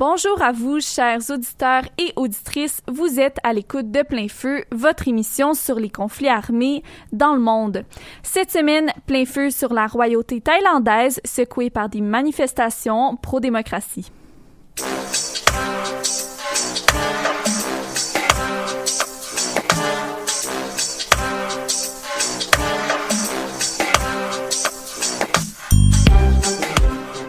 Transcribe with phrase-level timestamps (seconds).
[0.00, 2.80] Bonjour à vous, chers auditeurs et auditrices.
[2.88, 7.40] Vous êtes à l'écoute de Plein Feu, votre émission sur les conflits armés dans le
[7.40, 7.84] monde.
[8.22, 14.10] Cette semaine, Plein Feu sur la royauté thaïlandaise secouée par des manifestations pro-démocratie.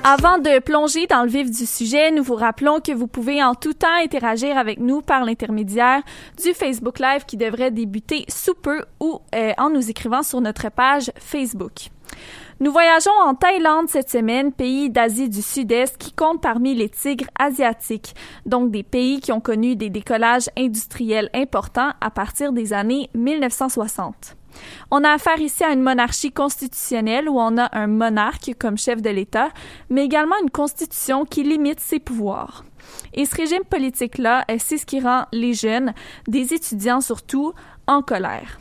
[0.03, 3.53] Avant de plonger dans le vif du sujet, nous vous rappelons que vous pouvez en
[3.53, 6.02] tout temps interagir avec nous par l'intermédiaire
[6.44, 10.72] du Facebook Live qui devrait débuter sous peu ou euh, en nous écrivant sur notre
[10.72, 11.91] page Facebook.
[12.59, 17.29] Nous voyageons en Thaïlande cette semaine, pays d'Asie du Sud-Est qui compte parmi les tigres
[17.38, 18.16] asiatiques,
[18.47, 24.35] donc des pays qui ont connu des décollages industriels importants à partir des années 1960.
[24.89, 29.01] On a affaire ici à une monarchie constitutionnelle où on a un monarque comme chef
[29.01, 29.50] de l'État,
[29.89, 32.66] mais également une constitution qui limite ses pouvoirs.
[33.13, 35.94] Et ce régime politique-là, c'est ce qui rend les jeunes,
[36.28, 37.53] des étudiants surtout,
[37.88, 38.59] en colère.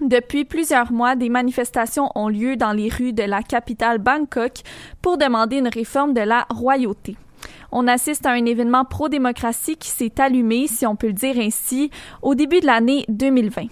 [0.00, 4.60] Depuis plusieurs mois, des manifestations ont lieu dans les rues de la capitale Bangkok
[5.02, 7.16] pour demander une réforme de la royauté.
[7.72, 11.90] On assiste à un événement pro-démocratie qui s'est allumé, si on peut le dire ainsi,
[12.22, 13.66] au début de l'année 2020.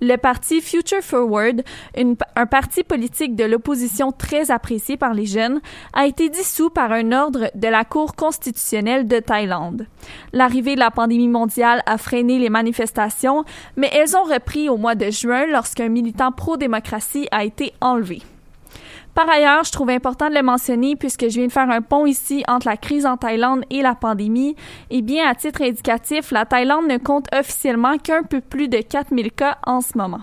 [0.00, 1.62] Le parti Future Forward,
[1.94, 5.60] un parti politique de l'opposition très apprécié par les jeunes,
[5.92, 9.86] a été dissous par un ordre de la Cour constitutionnelle de Thaïlande.
[10.32, 13.44] L'arrivée de la pandémie mondiale a freiné les manifestations,
[13.76, 18.22] mais elles ont repris au mois de juin lorsqu'un militant pro-démocratie a été enlevé.
[19.14, 22.06] Par ailleurs, je trouve important de le mentionner puisque je viens de faire un pont
[22.06, 24.54] ici entre la crise en Thaïlande et la pandémie.
[24.90, 29.32] Et bien, à titre indicatif, la Thaïlande ne compte officiellement qu'un peu plus de 4000
[29.32, 30.20] cas en ce moment.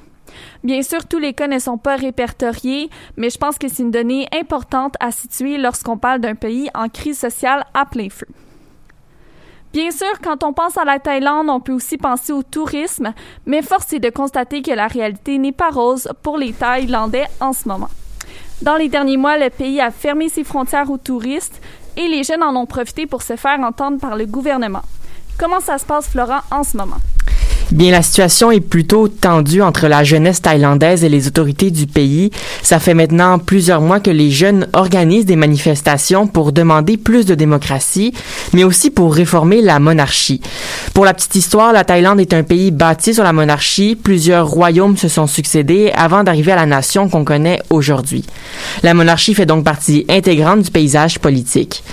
[0.63, 3.91] Bien sûr, tous les cas ne sont pas répertoriés, mais je pense que c'est une
[3.91, 8.27] donnée importante à situer lorsqu'on parle d'un pays en crise sociale à plein feu.
[9.73, 13.13] Bien sûr, quand on pense à la Thaïlande, on peut aussi penser au tourisme,
[13.45, 17.53] mais force est de constater que la réalité n'est pas rose pour les Thaïlandais en
[17.53, 17.89] ce moment.
[18.61, 21.61] Dans les derniers mois, le pays a fermé ses frontières aux touristes
[21.95, 24.81] et les jeunes en ont profité pour se faire entendre par le gouvernement.
[25.37, 26.97] Comment ça se passe, Florent, en ce moment?
[27.71, 32.31] Bien, la situation est plutôt tendue entre la jeunesse thaïlandaise et les autorités du pays.
[32.61, 37.35] Ça fait maintenant plusieurs mois que les jeunes organisent des manifestations pour demander plus de
[37.35, 38.13] démocratie,
[38.53, 40.39] mais aussi pour réformer la monarchie.
[40.93, 43.97] Pour la petite histoire, la Thaïlande est un pays bâti sur la monarchie.
[44.01, 48.23] Plusieurs royaumes se sont succédés avant d'arriver à la nation qu'on connaît aujourd'hui.
[48.81, 51.83] La monarchie fait donc partie intégrante du paysage politique.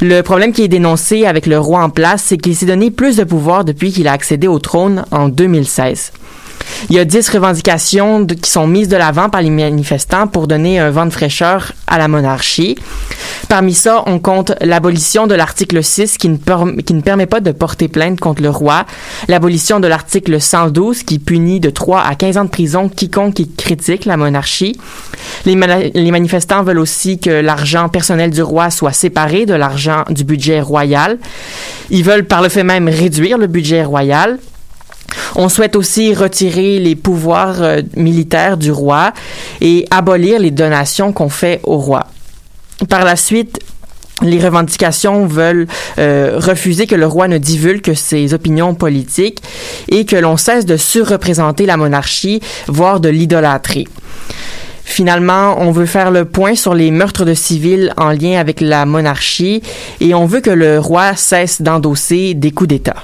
[0.00, 3.16] Le problème qui est dénoncé avec le roi en place, c'est qu'il s'est donné plus
[3.16, 6.12] de pouvoir depuis qu'il a accédé au trône en 2016.
[6.90, 10.78] Il y a dix revendications qui sont mises de l'avant par les manifestants pour donner
[10.78, 12.76] un vent de fraîcheur à la monarchie.
[13.48, 18.20] Parmi ça, on compte l'abolition de l'article 6 qui ne, permet pas de porter plainte
[18.20, 18.84] contre le roi,
[19.26, 23.48] l'abolition de l'article 112 qui punit de 3 à 15 ans de prison quiconque qui
[23.50, 24.78] critique la monarchie.
[25.46, 30.60] Les manifestants veulent aussi que l'argent personnel du roi soit séparé de l'argent du budget
[30.60, 31.18] royal.
[31.90, 34.38] Ils veulent par le fait même réduire le budget royal.
[35.36, 39.12] On souhaite aussi retirer les pouvoirs euh, militaires du roi
[39.60, 42.06] et abolir les donations qu'on fait au roi.
[42.88, 43.58] Par la suite,
[44.22, 45.66] les revendications veulent
[45.98, 49.42] euh, refuser que le roi ne divulgue ses opinions politiques
[49.88, 53.86] et que l'on cesse de surreprésenter la monarchie, voire de l'idolâtrer.
[54.84, 58.86] Finalement, on veut faire le point sur les meurtres de civils en lien avec la
[58.86, 59.62] monarchie
[60.00, 62.96] et on veut que le roi cesse d'endosser des coups d'État.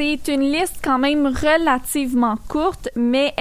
[0.00, 3.34] C'est une liste quand même relativement courte, mais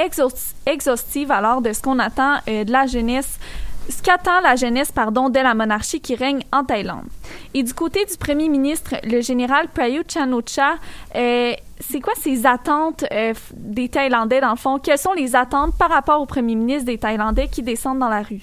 [0.65, 3.39] exhaustive alors de ce qu'on attend euh, de la jeunesse
[3.87, 7.05] ce qu'attend la jeunesse pardon, de la monarchie qui règne en Thaïlande.
[7.53, 10.75] Et du côté du premier ministre, le général Prayut Chan-o-cha,
[11.15, 14.79] euh, c'est quoi ses attentes euh, des Thaïlandais dans le fond?
[14.79, 18.21] Quelles sont les attentes par rapport au premier ministre des Thaïlandais qui descendent dans la
[18.21, 18.41] rue?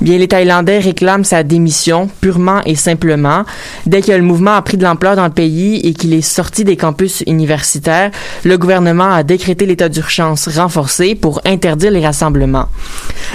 [0.00, 3.44] Bien, les Thaïlandais réclament sa démission purement et simplement.
[3.86, 6.64] Dès que le mouvement a pris de l'ampleur dans le pays et qu'il est sorti
[6.64, 8.10] des campus universitaires,
[8.44, 12.68] le gouvernement a décrété l'état d'urgence renforcé pour interdire les rassemblements.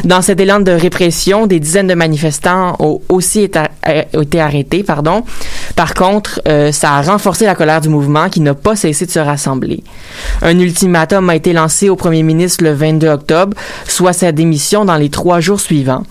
[0.03, 4.83] Dans cet élan de répression, des dizaines de manifestants ont aussi été, arrêtés.
[4.83, 5.23] Pardon.
[5.75, 9.11] Par contre, euh, ça a renforcé la colère du mouvement qui n'a pas cessé de
[9.11, 9.83] se rassembler.
[10.41, 13.57] Un ultimatum a été lancé au premier ministre le 22 octobre,
[13.87, 16.03] soit sa démission dans les trois jours suivants.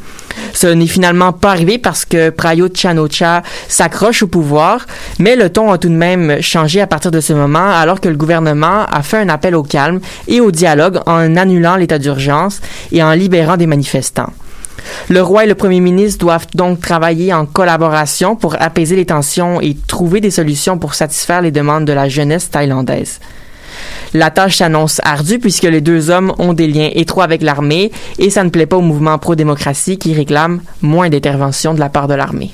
[0.52, 4.86] Ce n'est finalement pas arrivé parce que Prayut Chanocha s'accroche au pouvoir,
[5.18, 8.08] mais le ton a tout de même changé à partir de ce moment alors que
[8.08, 12.60] le gouvernement a fait un appel au calme et au dialogue en annulant l'état d'urgence
[12.92, 14.32] et en libérant des manifestants.
[15.08, 19.60] Le roi et le premier ministre doivent donc travailler en collaboration pour apaiser les tensions
[19.60, 23.20] et trouver des solutions pour satisfaire les demandes de la jeunesse thaïlandaise.
[24.14, 28.30] La tâche s'annonce ardue puisque les deux hommes ont des liens étroits avec l'armée et
[28.30, 32.14] ça ne plaît pas au mouvement pro-démocratie qui réclame moins d'intervention de la part de
[32.14, 32.52] l'armée.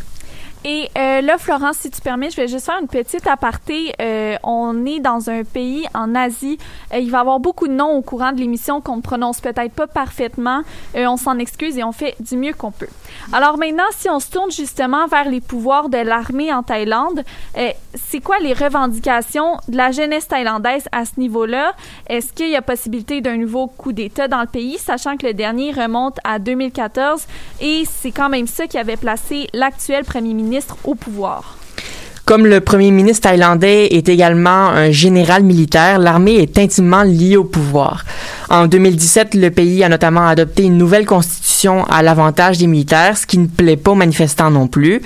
[0.66, 3.92] Et euh, là, Florence, si tu permets, je vais juste faire une petite aparté.
[4.00, 6.58] Euh, on est dans un pays en Asie.
[6.92, 9.40] Euh, il va y avoir beaucoup de noms au courant de l'émission qu'on ne prononce
[9.42, 10.62] peut-être pas parfaitement.
[10.96, 12.88] On s'en excuse et on fait du mieux qu'on peut.
[13.32, 17.22] Alors maintenant, si on se tourne justement vers les pouvoirs de l'armée en Thaïlande,
[17.56, 21.74] euh, c'est quoi les revendications de la jeunesse thaïlandaise à ce niveau-là?
[22.08, 25.34] Est-ce qu'il y a possibilité d'un nouveau coup d'État dans le pays, sachant que le
[25.34, 27.26] dernier remonte à 2014
[27.60, 31.56] et c'est quand même ça qui avait placé l'actuel premier ministre au pouvoir?
[32.24, 37.44] Comme le premier ministre thaïlandais est également un général militaire, l'armée est intimement liée au
[37.44, 38.06] pouvoir.
[38.48, 43.26] En 2017, le pays a notamment adopté une nouvelle constitution à l'avantage des militaires, ce
[43.26, 45.02] qui ne plaît pas aux manifestants non plus.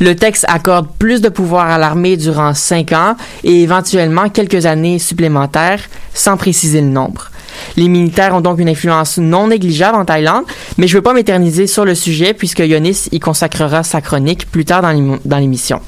[0.00, 3.14] Le texte accorde plus de pouvoir à l'armée durant cinq ans
[3.44, 5.82] et éventuellement quelques années supplémentaires,
[6.14, 7.30] sans préciser le nombre.
[7.76, 10.44] Les militaires ont donc une influence non négligeable en Thaïlande,
[10.78, 14.50] mais je ne veux pas m'éterniser sur le sujet puisque Yonis y consacrera sa chronique
[14.50, 15.80] plus tard dans l'émission.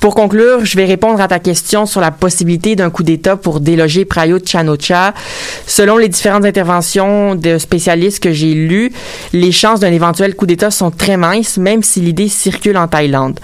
[0.00, 3.60] Pour conclure, je vais répondre à ta question sur la possibilité d'un coup d'État pour
[3.60, 5.14] déloger Prayut Chanocha.
[5.66, 8.92] Selon les différentes interventions de spécialistes que j'ai lues,
[9.32, 13.38] les chances d'un éventuel coup d'État sont très minces, même si l'idée circule en Thaïlande.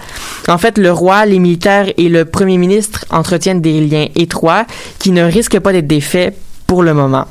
[0.47, 4.65] En fait, le roi, les militaires et le premier ministre entretiennent des liens étroits
[4.99, 6.35] qui ne risquent pas d'être défaits
[6.69, 7.25] pour le moment.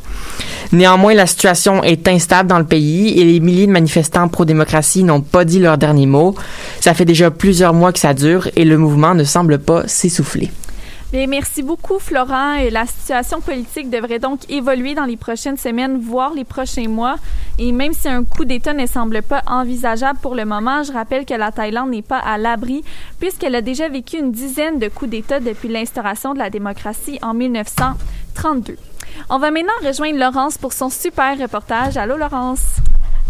[0.72, 5.20] Néanmoins, la situation est instable dans le pays et les milliers de manifestants pro-démocratie n'ont
[5.20, 6.34] pas dit leur dernier mot.
[6.80, 10.50] Ça fait déjà plusieurs mois que ça dure et le mouvement ne semble pas s'essouffler.
[11.12, 12.56] merci beaucoup, Florent.
[12.72, 17.14] La situation politique devrait donc évoluer dans les prochaines semaines, voire les prochains mois.
[17.60, 21.24] Et même si un coup d'État ne semble pas envisageable pour le moment, je rappelle
[21.24, 22.82] que la Thaïlande n'est pas à l'abri,
[23.20, 27.34] puisqu'elle a déjà vécu une dizaine de coups d'État depuis l'instauration de la démocratie en
[27.34, 28.76] 1932.
[29.30, 31.96] On va maintenant rejoindre Laurence pour son super reportage.
[31.96, 32.76] Allô, Laurence?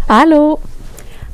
[0.07, 0.59] Allô?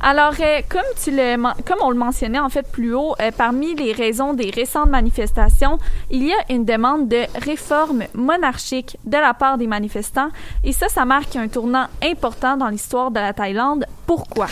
[0.00, 3.74] Alors, euh, comme, tu le, comme on le mentionnait en fait plus haut, euh, parmi
[3.74, 5.78] les raisons des récentes manifestations,
[6.10, 10.28] il y a une demande de réforme monarchique de la part des manifestants.
[10.64, 13.86] Et ça, ça marque un tournant important dans l'histoire de la Thaïlande.
[14.06, 14.46] Pourquoi?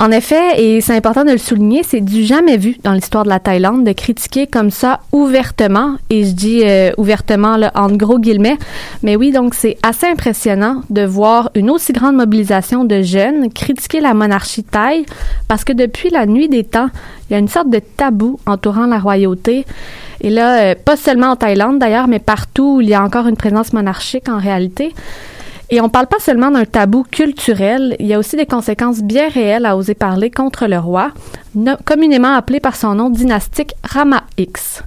[0.00, 3.28] En effet, et c'est important de le souligner, c'est du jamais vu dans l'histoire de
[3.28, 8.18] la Thaïlande de critiquer comme ça ouvertement, et je dis euh, ouvertement là, en gros
[8.18, 8.56] guillemets,
[9.02, 14.00] mais oui, donc c'est assez impressionnant de voir une aussi grande mobilisation de jeunes critiquer
[14.00, 15.04] la monarchie thaï,
[15.48, 16.88] parce que depuis la nuit des temps,
[17.28, 19.66] il y a une sorte de tabou entourant la royauté.
[20.22, 23.26] Et là, euh, pas seulement en Thaïlande d'ailleurs, mais partout où il y a encore
[23.26, 24.94] une présence monarchique en réalité.
[25.72, 29.28] Et on parle pas seulement d'un tabou culturel, il y a aussi des conséquences bien
[29.28, 31.12] réelles à oser parler contre le roi,
[31.84, 34.82] communément appelé par son nom dynastique Rama X.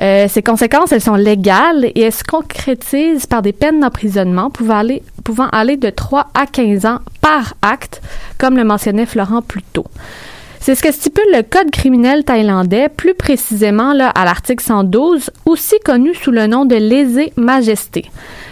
[0.00, 5.48] Euh, ces conséquences, elles sont légales et elles se concrétisent par des peines d'emprisonnement pouvant
[5.52, 8.00] aller, de 3 à 15 ans par acte,
[8.38, 9.86] comme le mentionnait Florent plus tôt.
[10.60, 16.14] C'est ce que stipule le Code criminel thaïlandais, plus précisément à l'article 112, aussi connu
[16.14, 18.10] sous le nom de lésée majesté.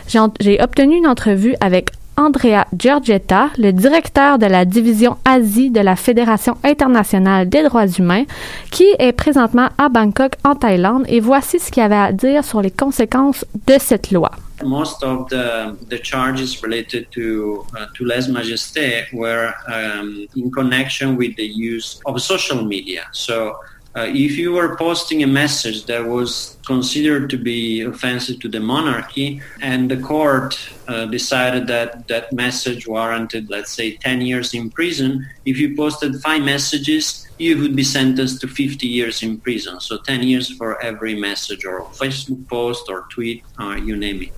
[0.09, 5.97] J'ai obtenu une entrevue avec Andrea Giorgetta, le directeur de la division Asie de la
[5.97, 8.25] Fédération internationale des droits humains,
[8.71, 12.63] qui est présentement à Bangkok, en Thaïlande, et voici ce qu'il avait à dire sur
[12.63, 14.31] les conséquences de cette loi.
[14.65, 21.17] Most of the, the charges related to uh, to lèse majesté were um, in connection
[21.19, 23.03] with the use of social media.
[23.13, 23.53] So
[23.97, 28.61] uh, if you were posting a message that was considered to be offensive to the
[28.61, 34.69] monarchy and the court uh, decided that that message warranted, let's say, 10 years in
[34.71, 39.81] prison, if you posted five messages, you would be sentenced to 50 years in prison.
[39.81, 44.33] So 10 years for every message or Facebook post or tweet, uh, you name it.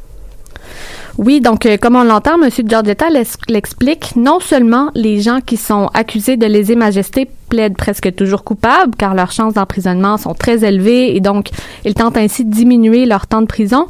[1.18, 2.48] Oui, donc euh, comme on l'entend, M.
[2.66, 3.06] Giorgetta
[3.48, 8.94] l'explique, non seulement les gens qui sont accusés de léser majesté plaident presque toujours coupables
[8.96, 11.48] car leurs chances d'emprisonnement sont très élevées et donc
[11.84, 13.86] ils tentent ainsi de diminuer leur temps de prison,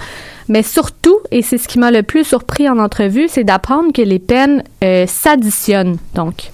[0.49, 4.02] mais surtout, et c'est ce qui m'a le plus surpris en entrevue, c'est d'apprendre que
[4.02, 5.99] les peines euh, s'additionnent.
[6.14, 6.50] Donc,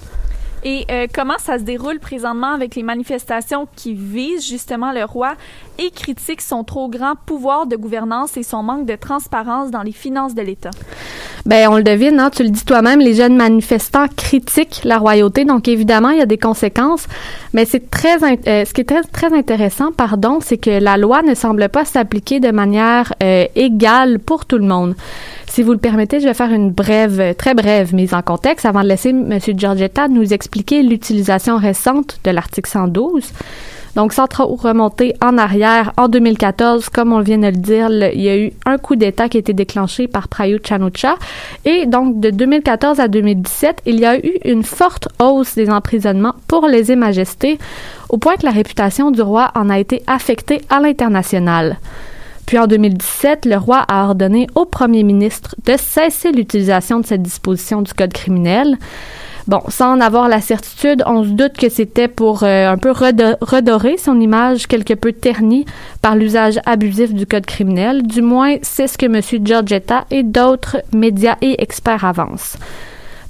[0.65, 5.35] et euh, comment ça se déroule présentement avec les manifestations qui visent justement le roi?
[5.77, 9.91] Et critiquent son trop grand pouvoir de gouvernance et son manque de transparence dans les
[9.91, 10.71] finances de l'État?
[11.45, 15.45] Ben, on le devine, hein, tu le dis toi-même, les jeunes manifestants critiquent la royauté,
[15.45, 17.07] donc évidemment, il y a des conséquences.
[17.53, 21.21] Mais c'est très, euh, ce qui est très, très intéressant, pardon, c'est que la loi
[21.21, 24.95] ne semble pas s'appliquer de manière euh, égale pour tout le monde.
[25.55, 28.83] Si vous le permettez, je vais faire une brève, très brève mise en contexte avant
[28.83, 29.39] de laisser M.
[29.55, 33.31] Giorgetta nous expliquer l'utilisation récente de l'article 112.
[33.95, 38.21] Donc, sans trop remonter en arrière, en 2014, comme on vient de le dire, il
[38.21, 41.15] y a eu un coup d'État qui a été déclenché par Prayut Chanucha.
[41.63, 46.35] Et donc, de 2014 à 2017, il y a eu une forte hausse des emprisonnements
[46.49, 47.59] pour les majestés,
[48.09, 51.77] au point que la réputation du roi en a été affectée à l'international.
[52.45, 57.23] Puis en 2017, le roi a ordonné au premier ministre de cesser l'utilisation de cette
[57.23, 58.77] disposition du Code criminel.
[59.47, 62.91] Bon, sans en avoir la certitude, on se doute que c'était pour euh, un peu
[62.91, 65.65] redorer son image quelque peu ternie
[66.01, 68.01] par l'usage abusif du code criminel.
[68.07, 69.45] Du moins, c'est ce que M.
[69.45, 72.57] Giorgetta et d'autres médias et experts avancent.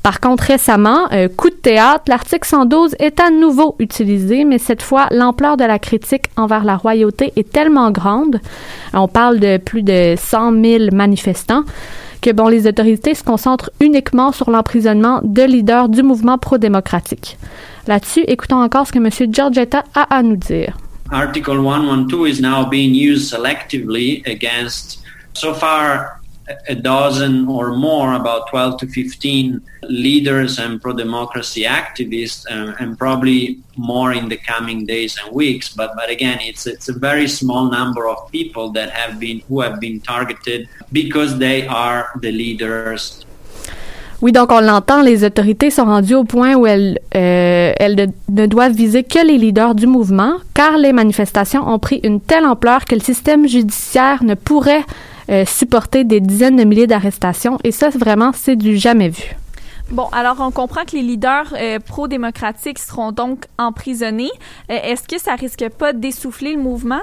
[0.05, 5.07] Par contre, récemment, coup de théâtre, l'article 112 est à nouveau utilisé, mais cette fois,
[5.09, 8.39] l'ampleur de la critique envers la royauté est tellement grande,
[8.93, 11.63] on parle de plus de 100 000 manifestants,
[12.21, 17.39] que bon, les autorités se concentrent uniquement sur l'emprisonnement de leaders du mouvement pro-démocratique.
[17.88, 19.09] Là-dessus, écoutons encore ce que M.
[19.33, 20.77] Giorgetta a à nous dire.
[21.09, 25.00] Article 112 is now being used selectively against
[25.33, 26.21] so far
[26.67, 33.59] a dozen or more, about 12 to 15 leaders and pro-democracy activists, um, and probably
[33.77, 35.73] more in the coming days and weeks.
[35.73, 39.61] But but again, it's it's a very small number of people that have been who
[39.61, 43.25] have been targeted because they are the leaders
[44.21, 48.45] Oui, donc on l'entend, les autorités sont rendues au point où elles, euh, elles ne,
[48.45, 52.85] doivent viser que les leaders du mouvement, car les manifestations ont pris une telle ampleur
[52.85, 54.85] que le système judiciaire ne pourrait
[55.29, 57.58] euh, supporter des dizaines de milliers d'arrestations.
[57.63, 59.36] Et ça, vraiment, c'est du jamais vu.
[59.91, 64.32] Bon, alors on comprend que les leaders euh, pro-démocratiques seront donc emprisonnés.
[64.72, 67.01] Euh, est-ce que ça risque pas d'essouffler le mouvement?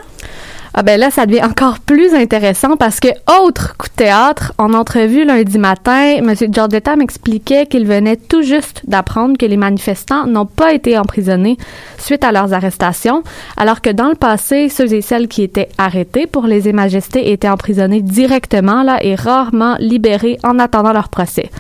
[0.75, 3.09] Ah ben là, ça devient encore plus intéressant parce que,
[3.43, 6.35] autre coup de théâtre, en entrevue lundi matin, M.
[6.50, 11.59] Giorgetta m'expliquait qu'il venait tout juste d'apprendre que les manifestants n'ont pas été emprisonnés
[11.99, 13.23] suite à leurs arrestations,
[13.59, 17.50] alors que dans le passé, ceux et celles qui étaient arrêtés pour les majestés étaient
[17.50, 21.50] emprisonnés directement là et rarement libérés en attendant leur procès.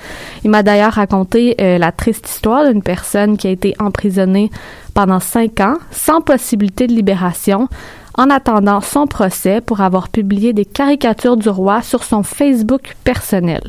[0.42, 4.50] Il m'a d'ailleurs raconté euh, la triste histoire d'une personne qui a été emprisonnée
[4.94, 7.68] pendant cinq ans sans possibilité de libération
[8.14, 13.62] en attendant son procès pour avoir publié des caricatures du roi sur son Facebook personnel.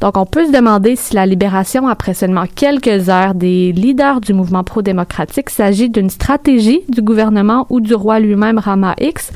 [0.00, 4.34] Donc, on peut se demander si la libération après seulement quelques heures des leaders du
[4.34, 9.32] mouvement pro-démocratique s'agit d'une stratégie du gouvernement ou du roi lui-même Rama X?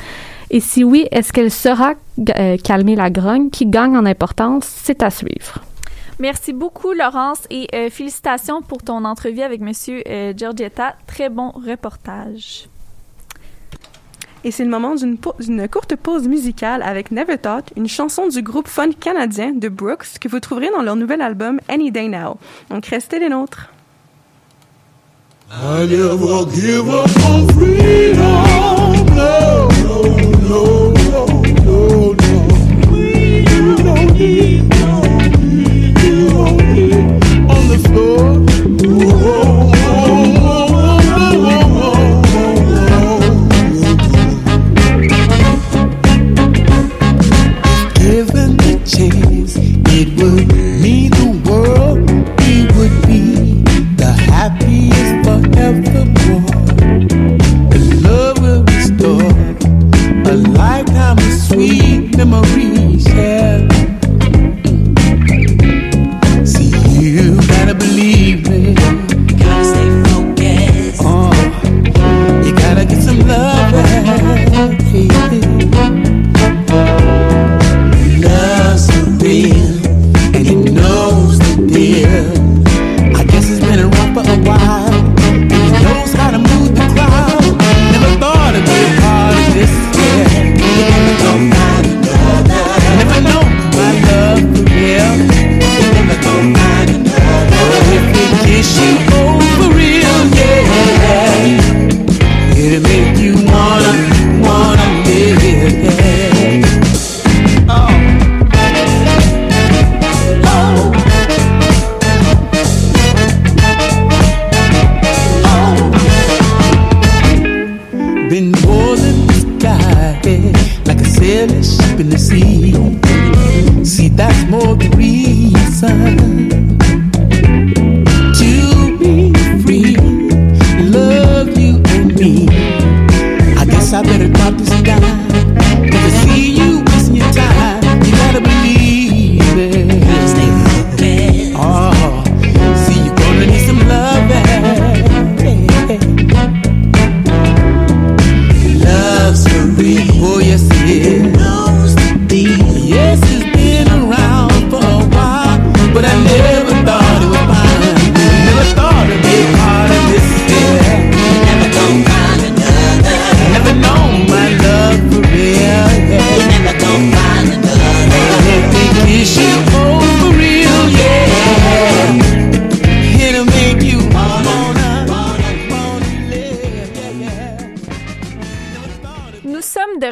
[0.50, 1.94] Et si oui, est-ce qu'elle sera
[2.36, 4.64] euh, calmer la grogne qui gagne en importance?
[4.66, 5.60] C'est à suivre.
[6.18, 10.34] Merci beaucoup, Laurence, et euh, félicitations pour ton entrevue avec Monsieur euh.
[11.06, 12.68] Très bon reportage.
[14.42, 15.18] Et c'est le moment d'une
[15.68, 20.28] courte pause musicale avec Never Thought, une chanson du groupe funk canadien de Brooks que
[20.28, 22.38] vous trouverez dans leur nouvel album Any Day Now.
[22.70, 23.70] Donc restez les nôtres.
[25.52, 28.44] I never give up on freedom.
[29.16, 30.08] No, no,
[30.48, 31.40] no, no,
[50.00, 50.39] it would.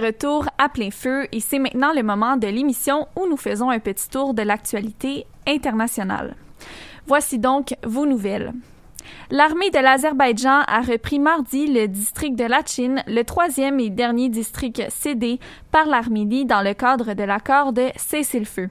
[0.08, 3.78] Retour à plein feu et c'est maintenant le moment de l'émission où nous faisons un
[3.78, 6.34] petit tour de l'actualité internationale.
[7.06, 8.52] Voici donc vos nouvelles.
[9.30, 14.82] L'armée de l'Azerbaïdjan a repris mardi le district de Lachin, le troisième et dernier district
[14.88, 15.38] cédé
[15.70, 18.68] par l'Arménie dans le cadre de l'accord de cessez-le-feu.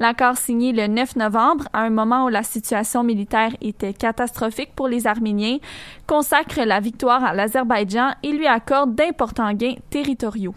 [0.00, 4.88] L'accord signé le 9 novembre, à un moment où la situation militaire était catastrophique pour
[4.88, 5.58] les Arméniens,
[6.06, 10.54] consacre la victoire à l'Azerbaïdjan et lui accorde d'importants gains territoriaux.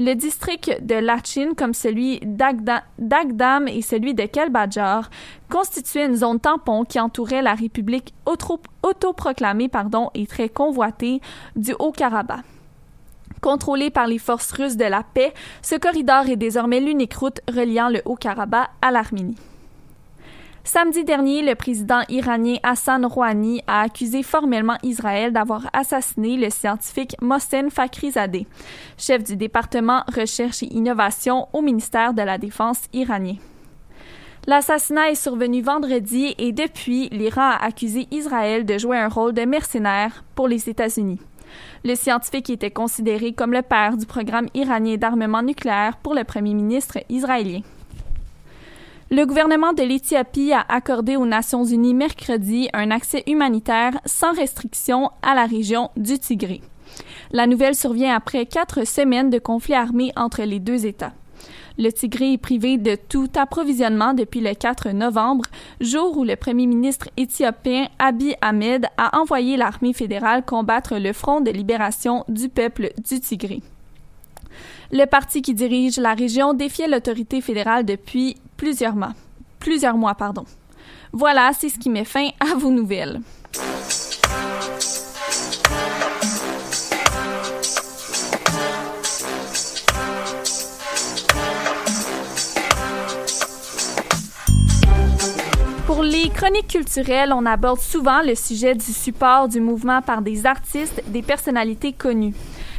[0.00, 5.10] Le district de Lachin, comme celui d'Agda- d'Agdam et celui de Kelbadjar,
[5.50, 9.68] constituait une zone tampon qui entourait la République auto- autoproclamée
[10.14, 11.20] et très convoitée
[11.56, 12.44] du Haut-Karabakh.
[13.40, 17.88] Contrôlé par les forces russes de la paix, ce corridor est désormais l'unique route reliant
[17.88, 19.36] le Haut-Karabakh à l'Arménie.
[20.70, 27.16] Samedi dernier, le président iranien Hassan Rouhani a accusé formellement Israël d'avoir assassiné le scientifique
[27.22, 28.46] Mohsen Fakhrizadeh,
[28.98, 33.36] chef du département Recherche et Innovation au ministère de la Défense iranien.
[34.46, 39.46] L'assassinat est survenu vendredi et depuis, l'Iran a accusé Israël de jouer un rôle de
[39.46, 41.18] mercenaire pour les États-Unis.
[41.82, 46.52] Le scientifique était considéré comme le père du programme iranien d'armement nucléaire pour le premier
[46.52, 47.62] ministre israélien.
[49.10, 55.10] Le gouvernement de l'Éthiopie a accordé aux Nations unies mercredi un accès humanitaire sans restriction
[55.22, 56.60] à la région du Tigré.
[57.32, 61.14] La nouvelle survient après quatre semaines de conflit armé entre les deux États.
[61.78, 65.46] Le Tigré est privé de tout approvisionnement depuis le 4 novembre,
[65.80, 71.40] jour où le premier ministre éthiopien Abiy Ahmed a envoyé l'armée fédérale combattre le Front
[71.40, 73.62] de libération du peuple du Tigré.
[74.92, 79.14] Le parti qui dirige la région défiait l'autorité fédérale depuis plusieurs mois.
[79.60, 80.44] Plusieurs mois, pardon.
[81.12, 83.20] Voilà, c'est ce qui met fin à vos nouvelles.
[95.86, 100.44] Pour les chroniques culturelles, on aborde souvent le sujet du support du mouvement par des
[100.44, 102.34] artistes, des personnalités connues.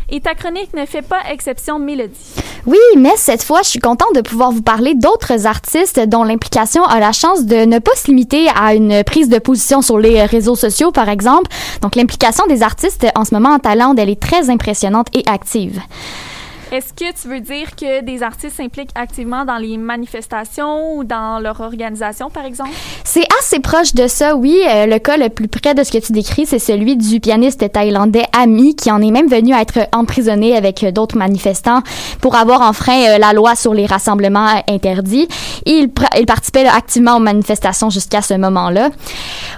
[0.09, 2.35] Et ta chronique ne fait pas exception, Mélodie.
[2.69, 6.83] Oui, mais cette fois, je suis contente de pouvoir vous parler d'autres artistes dont l'implication
[6.83, 10.23] a la chance de ne pas se limiter à une prise de position sur les
[10.23, 11.49] réseaux sociaux, par exemple.
[11.81, 15.81] Donc, l'implication des artistes en ce moment en Thaïlande, elle est très impressionnante et active.
[16.71, 21.39] Est-ce que tu veux dire que des artistes s'impliquent activement dans les manifestations ou dans
[21.39, 22.69] leur organisation, par exemple?
[23.03, 24.61] C'est assez proche de ça, oui.
[24.69, 27.71] Euh, le cas le plus près de ce que tu décris, c'est celui du pianiste
[27.71, 31.81] thaïlandais Ami, qui en est même venu à être emprisonné avec euh, d'autres manifestants
[32.21, 35.27] pour avoir enfreint euh, la loi sur les rassemblements interdits.
[35.65, 38.89] Il, participait activement aux manifestations jusqu'à ce moment-là.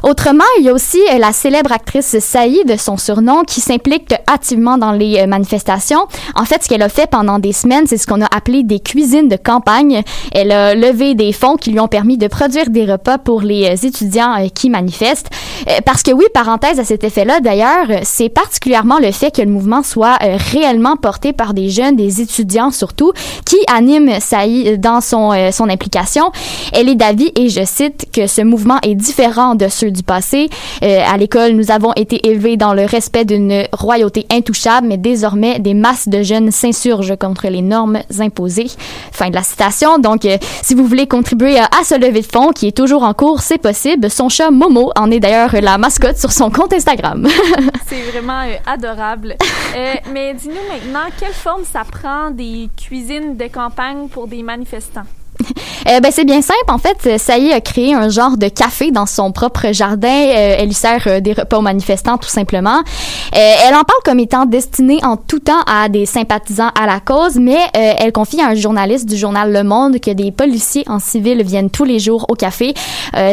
[0.03, 4.93] Autrement, il y a aussi la célèbre actrice Saïd, son surnom, qui s'implique activement dans
[4.93, 6.07] les manifestations.
[6.35, 8.79] En fait, ce qu'elle a fait pendant des semaines, c'est ce qu'on a appelé des
[8.79, 10.03] cuisines de campagne.
[10.33, 13.65] Elle a levé des fonds qui lui ont permis de produire des repas pour les
[13.65, 15.29] euh, étudiants euh, qui manifestent.
[15.69, 19.49] Euh, Parce que oui, parenthèse à cet effet-là, d'ailleurs, c'est particulièrement le fait que le
[19.49, 20.17] mouvement soit
[20.51, 23.11] réellement porté par des jeunes, des étudiants surtout,
[23.45, 26.31] qui animent Saïd dans son, son implication.
[26.73, 30.49] Elle est d'avis, et je cite, que ce mouvement est différent de ceux du passé.
[30.81, 35.73] À l'école, nous avons été élevés dans le respect d'une royauté intouchable, mais désormais, des
[35.73, 38.71] masses de jeunes s'insurgent contre les normes imposées.
[39.11, 39.99] Fin de la citation.
[39.99, 43.03] Donc, euh, si vous voulez contribuer à, à ce levée de fonds qui est toujours
[43.03, 44.09] en cours, c'est possible.
[44.09, 47.27] Son chat Momo en est d'ailleurs la mascotte sur son compte Instagram.
[47.87, 49.35] C'est vraiment euh, adorable.
[49.73, 55.05] Euh, mais dis-nous maintenant, quelle forme ça prend des cuisines de campagne pour des manifestants?
[55.89, 56.59] Euh, ben, c'est bien simple.
[56.67, 60.07] En fait, Saï a créé un genre de café dans son propre jardin.
[60.07, 62.77] Euh, elle lui sert euh, des repas aux manifestants, tout simplement.
[62.77, 66.99] Euh, elle en parle comme étant destinée en tout temps à des sympathisants à la
[66.99, 70.99] cause, mais elle confie à un journaliste du journal Le Monde que des policiers en
[70.99, 72.73] civil viennent tous les jours au café.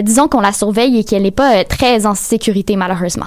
[0.02, 3.26] Disons qu'on la surveille et qu'elle n'est pas très en sécurité, malheureusement.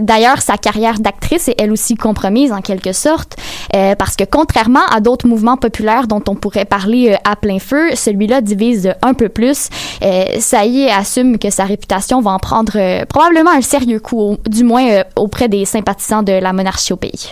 [0.00, 3.36] D'ailleurs, sa carrière d'actrice est elle aussi compromise en quelque sorte,
[3.72, 8.40] parce que contrairement à d'autres mouvements populaires dont on pourrait parler à plein feu, celui-là
[8.40, 9.68] divise un peu plus.
[10.02, 14.62] Euh, Saï assume que sa réputation va en prendre euh, probablement un sérieux coup, du
[14.64, 17.30] moins euh, auprès des sympathisants de la monarchie au pays.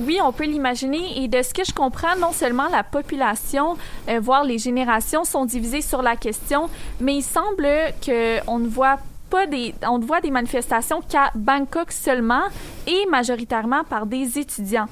[0.00, 1.22] Oui, on peut l'imaginer.
[1.22, 3.76] Et de ce que je comprends, non seulement la population,
[4.20, 6.68] voire les générations sont divisées sur la question,
[7.00, 7.68] mais il semble
[8.04, 9.02] qu'on ne voit pas
[9.46, 12.42] des, on voit des manifestations qu'à Bangkok seulement
[12.86, 14.86] et majoritairement par des étudiants.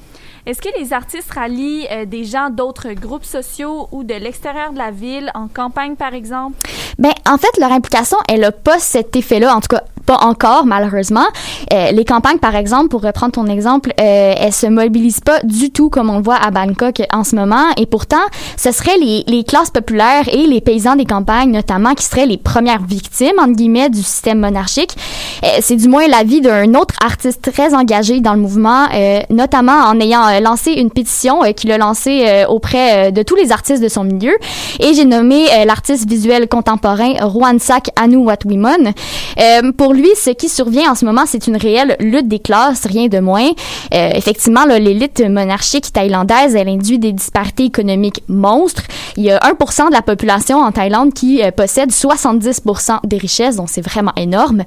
[0.45, 4.79] Est-ce que les artistes rallient euh, des gens d'autres groupes sociaux ou de l'extérieur de
[4.79, 6.57] la ville, en campagne par exemple?
[6.99, 10.65] Ben, en fait, leur implication, elle a pas cet effet-là, en tout cas pas encore,
[10.65, 11.27] malheureusement.
[11.73, 15.71] Euh, les campagnes, par exemple, pour reprendre ton exemple, euh, elles se mobilisent pas du
[15.71, 17.67] tout comme on le voit à Bangkok en ce moment.
[17.77, 18.25] Et pourtant,
[18.57, 22.39] ce seraient les, les classes populaires et les paysans des campagnes, notamment, qui seraient les
[22.39, 24.97] premières victimes, entre guillemets, du système monarchique.
[25.45, 29.81] Euh, C'est du moins l'avis d'un autre artiste très engagé dans le mouvement, euh, notamment
[29.87, 33.83] en ayant euh, lancé une pétition euh, qu'il a lancée auprès de tous les artistes
[33.83, 34.35] de son milieu.
[34.79, 38.93] Et j'ai nommé l'artiste visuel contemporain Rwansak Anuwatwimon.
[39.41, 42.87] Euh, pour lui, ce qui survient en ce moment, c'est une réelle lutte des classes,
[42.87, 43.49] rien de moins.
[43.95, 48.83] Euh, effectivement, l'élite monarchique thaïlandaise, elle induit des disparités économiques monstres.
[49.17, 53.57] Il y a 1% de la population en Thaïlande qui euh, possède 70% des richesses,
[53.57, 54.65] donc c'est vraiment énorme.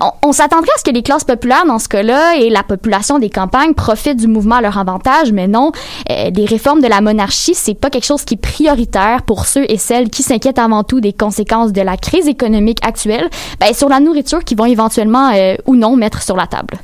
[0.00, 3.18] On, on s'attendrait à ce que les classes populaires, dans ce cas-là, et la population
[3.18, 5.72] des campagnes profitent du mouvement à leur avantage, mais non.
[6.10, 9.64] Euh, les réformes de la monarchie, c'est pas quelque chose qui est prioritaire pour ceux
[9.70, 13.28] et celles qui s'inquiètent avant tout des conséquences de la crise économique actuelle,
[13.60, 16.74] ben, sur la nourriture qu'ils vont éventuellement euh, ou non mettre sur la table.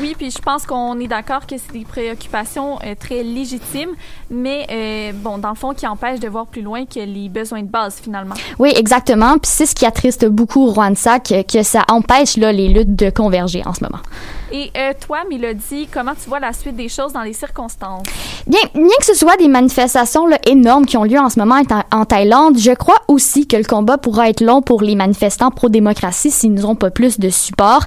[0.00, 3.90] Oui, puis je pense qu'on est d'accord que c'est des préoccupations euh, très légitimes,
[4.30, 7.62] mais euh, bon, dans le fond, qui empêchent de voir plus loin que les besoins
[7.62, 8.34] de base finalement.
[8.58, 9.38] Oui, exactement.
[9.38, 13.10] Puis c'est ce qui attriste beaucoup Rwansak, euh, que ça empêche là, les luttes de
[13.10, 14.02] converger en ce moment.
[14.52, 18.02] Et euh, toi, Mélodie, comment tu vois la suite des choses dans les circonstances?
[18.46, 21.60] Bien, bien que ce soit des manifestations là, énormes qui ont lieu en ce moment
[21.92, 26.32] en, Thaïlande, je crois aussi que le combat pourra être long pour les manifestants pro-démocratie
[26.32, 27.84] s'ils n'ont pas plus de support.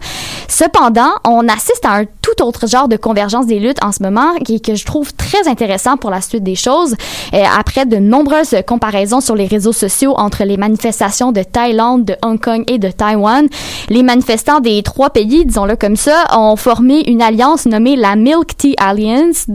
[0.47, 4.33] Cependant, on assiste à un tout autre genre de convergence des luttes en ce moment
[4.45, 6.95] qui, que je trouve très intéressant pour la suite des choses.
[7.33, 12.15] Euh, après de nombreuses comparaisons sur les réseaux sociaux entre les manifestations de Thaïlande, de
[12.23, 13.47] Hong Kong et de Taïwan,
[13.89, 18.55] les manifestants des trois pays, disons-le comme ça, ont formé une alliance nommée la Milk
[18.57, 19.45] Tea Alliance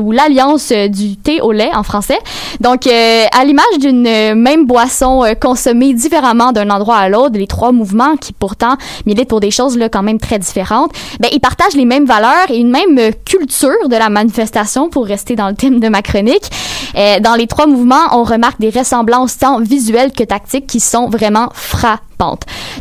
[0.00, 2.18] ou l'alliance euh, du thé au lait en français.
[2.60, 7.38] Donc, euh, à l'image d'une euh, même boisson euh, consommée différemment d'un endroit à l'autre,
[7.38, 8.76] les trois mouvements qui pourtant
[9.06, 12.50] militent pour des choses là quand même très différentes, ben ils partagent les mêmes valeurs
[12.50, 16.50] et une même culture de la manifestation pour rester dans le thème de ma chronique.
[16.96, 21.08] Euh, dans les trois mouvements, on remarque des ressemblances tant visuelles que tactiques qui sont
[21.08, 22.03] vraiment frappantes.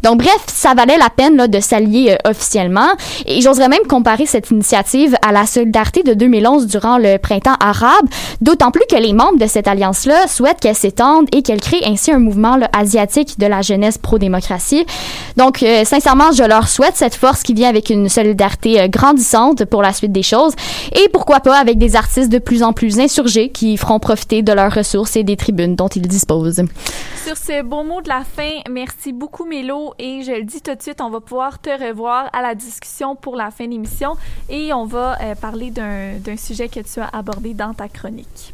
[0.04, 2.90] Donc bref, ça valait la peine de s'allier euh, officiellement
[3.26, 8.08] et j'oserais même comparer cette initiative à la solidarité de 2011 durant le printemps arabe,
[8.42, 12.12] d'autant plus que les membres de cette alliance-là souhaitent qu'elle s'étende et qu'elle crée ainsi
[12.12, 14.86] un mouvement asiatique de la jeunesse pro-démocratie.
[15.38, 19.66] Donc euh, sincèrement, je leur souhaite cette force qui vient avec une solidarité euh, grandissante
[19.66, 20.54] pour la suite des choses
[20.94, 24.54] et pourquoi pas avec des artistes de plus en plus insurgés qui feront profiter de
[24.54, 26.64] leurs ressources et des tribunes dont ils disposent.
[27.26, 30.74] Sur ce beau mot de la fin, merci beaucoup Mélo et je le dis tout
[30.74, 34.16] de suite, on va pouvoir te revoir à la discussion pour la fin de l'émission
[34.50, 38.54] et on va euh, parler d'un d'un sujet que tu as abordé dans ta chronique.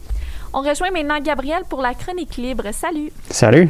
[0.53, 2.63] On rejoint maintenant Gabriel pour la chronique libre.
[2.71, 3.12] Salut!
[3.29, 3.69] Salut.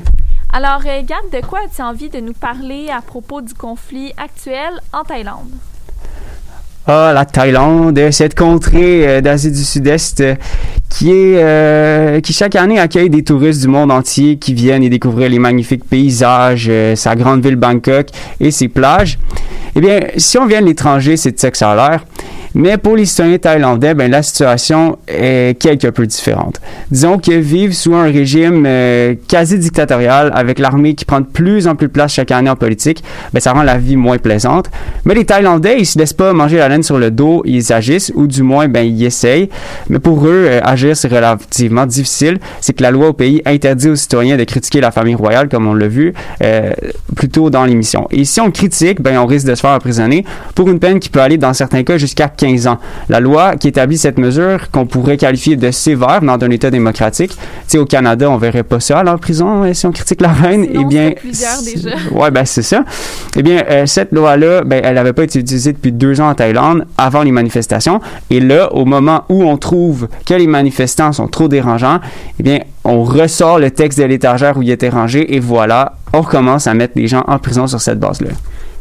[0.52, 4.80] Alors, euh, Gab, de quoi as-tu envie de nous parler à propos du conflit actuel
[4.92, 5.52] en Thaïlande?
[6.88, 10.36] Ah, la Thaïlande, cette contrée euh, d'Asie du Sud-Est euh,
[10.90, 14.90] qui est euh, qui chaque année accueille des touristes du monde entier qui viennent y
[14.90, 18.08] découvrir les magnifiques paysages, euh, sa grande ville Bangkok
[18.40, 19.20] et ses plages.
[19.76, 22.06] Eh bien, si on vient de l'étranger, c'est de ça a l'air.
[22.56, 26.60] Mais pour les citoyens thaïlandais, ben, la situation est quelque peu différente.
[26.90, 31.68] Disons qu'ils vivent sous un régime euh, quasi dictatorial avec l'armée qui prend de plus
[31.68, 33.04] en plus de place chaque année en politique.
[33.34, 34.72] Ben, ça rend la vie moins plaisante.
[35.06, 38.12] Mais les Thaïlandais, ils se laissent pas manger la laine sur le dos, ils agissent
[38.16, 39.50] ou du moins, ben, ils essayent.
[39.90, 40.50] Mais pour eux,
[40.94, 42.40] c'est relativement difficile.
[42.62, 45.68] C'est que la loi au pays interdit aux citoyens de critiquer la famille royale, comme
[45.68, 46.14] on l'a vu
[46.44, 46.72] euh,
[47.16, 48.08] plus tôt dans l'émission.
[48.12, 51.10] Et si on critique, ben, on risque de se faire emprisonner pour une peine qui
[51.10, 52.80] peut aller dans certains cas jusqu'à 15 ans.
[53.10, 57.32] La loi qui établit cette mesure, qu'on pourrait qualifier de sévère dans un État démocratique,
[57.32, 57.38] tu
[57.68, 60.30] sais, au Canada, on verrait pas ça aller en prison euh, si on critique la
[60.30, 60.66] reine.
[60.66, 61.96] Sinon, eh bien, plusieurs déjà.
[62.12, 62.84] ouais, ben c'est ça.
[63.36, 66.36] Eh bien, euh, cette loi-là, ben, elle n'avait pas été utilisée depuis deux ans en
[66.36, 68.02] Thaïlande, avant les manifestations.
[68.30, 72.00] Et là, au moment où on trouve que les manifestants sont trop dérangeants,
[72.40, 76.22] eh bien, on ressort le texte de l'étagère où il était rangé et voilà, on
[76.22, 78.30] recommence à mettre les gens en prison sur cette base-là.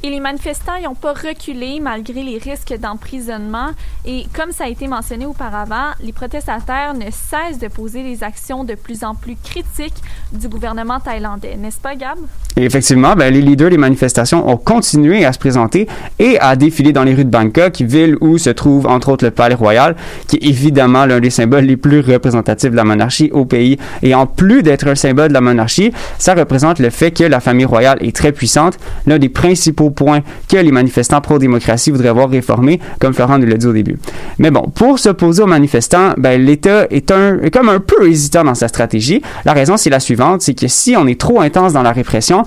[0.04, 3.70] Et les manifestants n'ont pas reculé malgré les risques d'emprisonnement.
[4.04, 8.62] Et comme ça a été mentionné auparavant, les protestataires ne cessent de poser des actions
[8.62, 10.00] de plus en plus critiques
[10.32, 11.56] du gouvernement thaïlandais.
[11.56, 12.18] N'est-ce pas, Gab?
[12.56, 15.88] Et effectivement, ben, les leaders des manifestations ont continué à se présenter
[16.20, 19.32] et à défiler dans les rues de Bangkok, ville où se trouve entre autres le
[19.32, 19.96] Palais Royal,
[20.28, 23.78] qui est évidemment l'un des symboles les plus représentatifs de la monarchie au pays.
[24.02, 27.40] Et en plus d'être un symbole de la monarchie, ça représente le fait que la
[27.40, 32.30] famille royale est très puissante, l'un des principaux points que les manifestants pro-démocratie voudraient voir
[32.30, 33.98] réformés, comme Florent nous l'a dit au début.
[34.38, 38.44] Mais bon, pour s'opposer aux manifestants, ben, l'État est, un, est comme un peu hésitant
[38.44, 39.22] dans sa stratégie.
[39.44, 42.44] La raison, c'est la suivante, c'est que si on est trop intense dans la répression,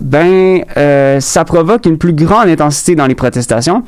[0.00, 3.82] ben, euh, ça provoque une plus grande intensité dans les protestations.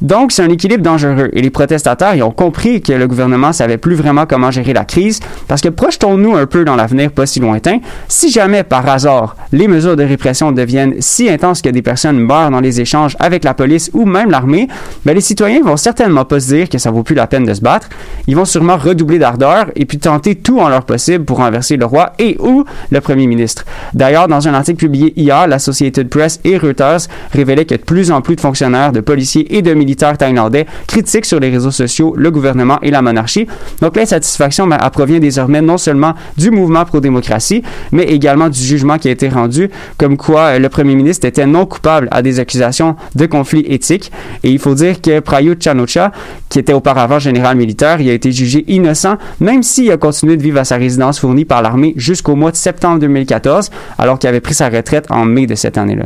[0.00, 1.30] Donc, c'est un équilibre dangereux.
[1.32, 4.84] Et les protestataires, ils ont compris que le gouvernement savait plus vraiment comment gérer la
[4.84, 5.20] crise.
[5.46, 7.78] Parce que projetons-nous un peu dans l'avenir pas si lointain.
[8.08, 12.50] Si jamais, par hasard, les mesures de répression deviennent si intenses que des personnes meurent
[12.50, 14.68] dans les échanges avec la police ou même l'armée,
[15.04, 17.54] ben, les citoyens vont certainement pas se dire que ça vaut plus la peine de
[17.54, 17.88] se battre.
[18.26, 21.84] Ils vont sûrement redoubler d'ardeur et puis tenter tout en leur possible pour renverser le
[21.84, 23.64] roi et ou le premier ministre.
[23.94, 27.00] D'ailleurs, dans un article publié hier, Associated Press et Reuters
[27.32, 31.26] révélaient que de plus en plus de fonctionnaires, de policiers et de militaires thaïlandais critiquent
[31.26, 33.46] sur les réseaux sociaux le gouvernement et la monarchie.
[33.80, 39.08] Donc l'insatisfaction ben, provient désormais non seulement du mouvement pro-démocratie, mais également du jugement qui
[39.08, 42.96] a été rendu, comme quoi euh, le premier ministre était non coupable à des accusations
[43.14, 44.10] de conflit éthique.
[44.44, 46.12] Et il faut dire que Prayut Chanocha,
[46.48, 50.42] qui était auparavant général militaire, il a été jugé innocent, même s'il a continué de
[50.42, 54.40] vivre à sa résidence fournie par l'armée jusqu'au mois de septembre 2014, alors qu'il avait
[54.40, 56.04] pris sa retraite en mai de cette année-là.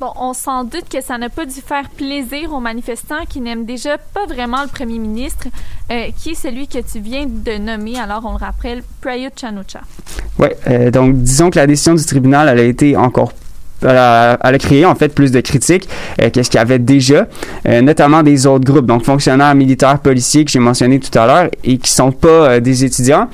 [0.00, 3.64] Bon, on s'en doute que ça n'a pas dû faire plaisir aux manifestants qui n'aiment
[3.64, 5.46] déjà pas vraiment le premier ministre,
[5.92, 9.82] euh, qui est celui que tu viens de nommer, alors on le rappelle, Prayut Chanucha.
[10.38, 13.32] Oui, euh, donc disons que la décision du tribunal elle a été encore
[13.84, 15.88] elle a, elle a créé en fait plus de critiques
[16.20, 17.26] euh, que ce qu'il y avait déjà,
[17.66, 21.50] euh, notamment des autres groupes, donc fonctionnaires, militaires, policiers que j'ai mentionné tout à l'heure
[21.62, 23.28] et qui sont pas euh, des étudiants.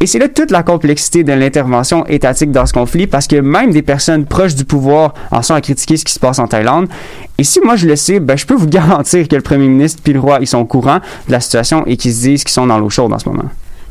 [0.00, 3.70] Et c'est là toute la complexité de l'intervention étatique dans ce conflit parce que même
[3.70, 6.88] des personnes proches du pouvoir en sont à critiquer ce qui se passe en Thaïlande.
[7.38, 10.00] Et si moi je le sais, ben, je peux vous garantir que le premier ministre
[10.02, 12.52] puis le roi ils sont au courant de la situation et qu'ils se disent qu'ils
[12.52, 13.44] sont dans l'eau chaude en ce moment.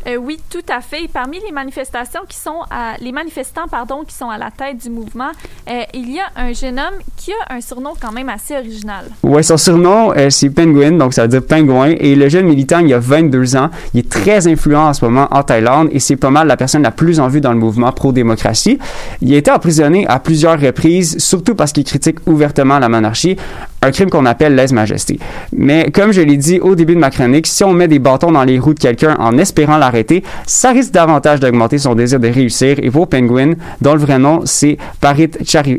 [0.08, 1.10] Euh, oui, tout à fait.
[1.12, 2.62] Parmi les manifestations qui sont
[3.02, 5.32] les manifestants pardon qui sont à la tête du mouvement,
[5.70, 9.06] euh, il y a un jeune homme qui a un surnom quand même assez original.
[9.24, 11.96] Ouais, son surnom, euh, c'est Penguin, donc ça veut dire pingouin.
[12.00, 13.70] Et le jeune militant, il a 22 ans.
[13.94, 16.84] Il est très influent en ce moment en Thaïlande et c'est pas mal la personne
[16.84, 18.80] la plus en vue dans le mouvement pro-démocratie.
[19.22, 23.38] Il a été emprisonné à plusieurs reprises, surtout parce qu'il critique ouvertement la monarchie,
[23.82, 25.20] un crime qu'on appelle lèse-majesté.
[25.54, 28.32] Mais comme je l'ai dit au début de ma chronique, si on met des bâtons
[28.32, 32.28] dans les roues de quelqu'un en espérant l'arrêter, ça risque davantage d'augmenter son désir de
[32.28, 32.78] réussir.
[32.82, 35.32] Et pour Penguin, dont le vrai nom, c'est Parit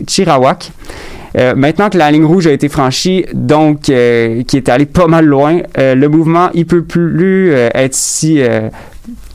[0.07, 0.71] Chirawak,
[1.37, 5.07] euh, maintenant que la ligne rouge a été franchie, donc euh, qui est allé pas
[5.07, 8.41] mal loin, euh, le mouvement il peut plus être si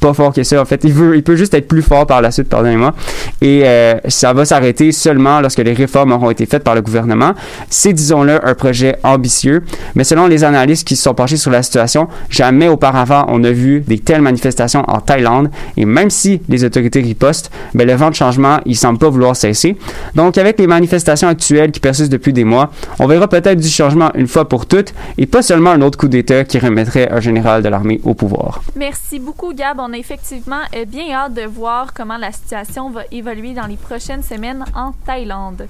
[0.02, 0.60] pas fort que ça.
[0.62, 2.94] En fait, il veut, il peut juste être plus fort par la suite, pardonnez-moi.
[3.40, 7.34] Et euh, ça va s'arrêter seulement lorsque les réformes auront été faites par le gouvernement.
[7.70, 9.64] C'est, disons-le, un projet ambitieux.
[9.96, 13.52] Mais selon les analystes qui se sont penchés sur la situation, jamais auparavant on a
[13.52, 15.52] vu des telles manifestations en Thaïlande.
[15.78, 19.36] Et même si les autorités ripostent, ben, le vent de changement, il semble pas vouloir
[19.36, 19.78] cesser.
[20.16, 24.10] Donc, avec les manifestations actuelles qui persistent depuis des mois, on verra peut-être du changement
[24.16, 27.62] une fois pour toutes et pas seulement un autre coup d'État qui remettrait un général
[27.62, 28.64] de l'armée au pouvoir.
[28.76, 29.78] Merci beaucoup, Gab.
[29.80, 33.78] On a effectivement euh, bien hâte de voir comment la situation va évoluer dans les
[33.78, 35.68] prochaines semaines en Thaïlande.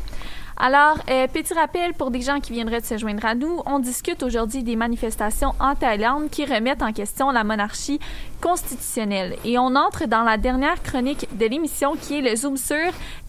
[0.63, 3.80] Alors, euh, petit rappel pour des gens qui viendraient de se joindre à nous, on
[3.80, 8.00] discute aujourd'hui des manifestations en Thaïlande qui remettent en question la monarchie
[8.39, 9.38] constitutionnelle.
[9.43, 12.78] Et on entre dans la dernière chronique de l'émission qui est le Zoom sur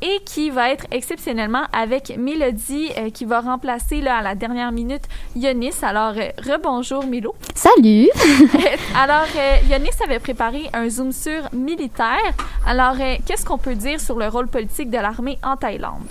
[0.03, 4.71] et qui va être exceptionnellement avec Mélodie euh, qui va remplacer là, à la dernière
[4.71, 5.73] minute Yonis.
[5.81, 7.35] Alors, euh, rebonjour Milo.
[7.55, 8.11] Salut!
[8.95, 9.27] Alors,
[9.71, 12.19] Yonis avait préparé un Zoom sur militaire.
[12.67, 16.03] Alors, qu'est-ce qu'on peut dire sur le rôle politique de l'armée en Thaïlande?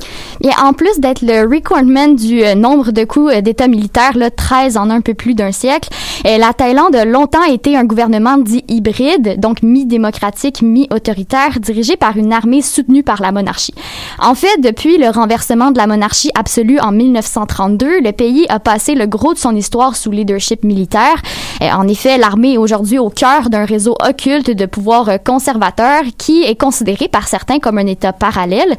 [0.44, 4.32] Et en plus d'être le recordman du euh, nombre de coups euh, d'État militaire, là,
[4.32, 5.90] 13 en un peu plus d'un siècle,
[6.26, 12.18] euh, la Thaïlande a longtemps été un gouvernement dit hybride, donc mi-démocratique, mi-autoritaire, dirigé par
[12.18, 13.74] une armée soutenue par la monarchie.
[14.20, 18.96] En fait, depuis le renversement de la monarchie absolue en 1932, le pays a passé
[18.96, 21.22] le gros de son histoire sous leadership militaire.
[21.62, 26.44] Euh, en effet, l'armée est aujourd'hui au cœur d'un réseau occulte de pouvoir conservateur qui
[26.44, 28.76] est considéré par certains comme un État parallèle,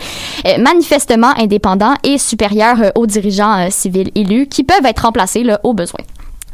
[0.59, 5.75] manifestement indépendant et supérieur euh, aux dirigeants euh, civils élus qui peuvent être remplacés au
[5.75, 6.01] besoin.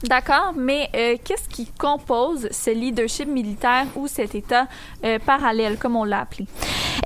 [0.04, 4.66] D'accord, mais euh, qu'est-ce qui compose ce leadership militaire ou cet État
[5.26, 6.46] parallèle, comme on l'a appelé?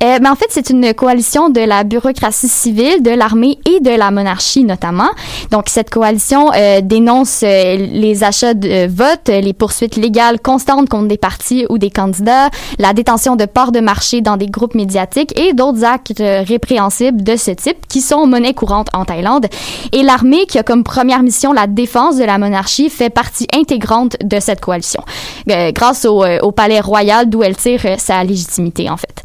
[0.03, 3.91] Euh, ben, en fait, c'est une coalition de la bureaucratie civile, de l'armée et de
[3.91, 5.11] la monarchie notamment.
[5.51, 11.09] Donc, cette coalition euh, dénonce euh, les achats de votes, les poursuites légales constantes contre
[11.09, 15.39] des partis ou des candidats, la détention de parts de marché dans des groupes médiatiques
[15.39, 19.47] et d'autres actes euh, répréhensibles de ce type qui sont monnaie courante en Thaïlande.
[19.93, 24.17] Et l'armée, qui a comme première mission la défense de la monarchie, fait partie intégrante
[24.23, 25.03] de cette coalition,
[25.51, 29.23] euh, grâce au, euh, au palais royal d'où elle tire euh, sa légitimité en fait.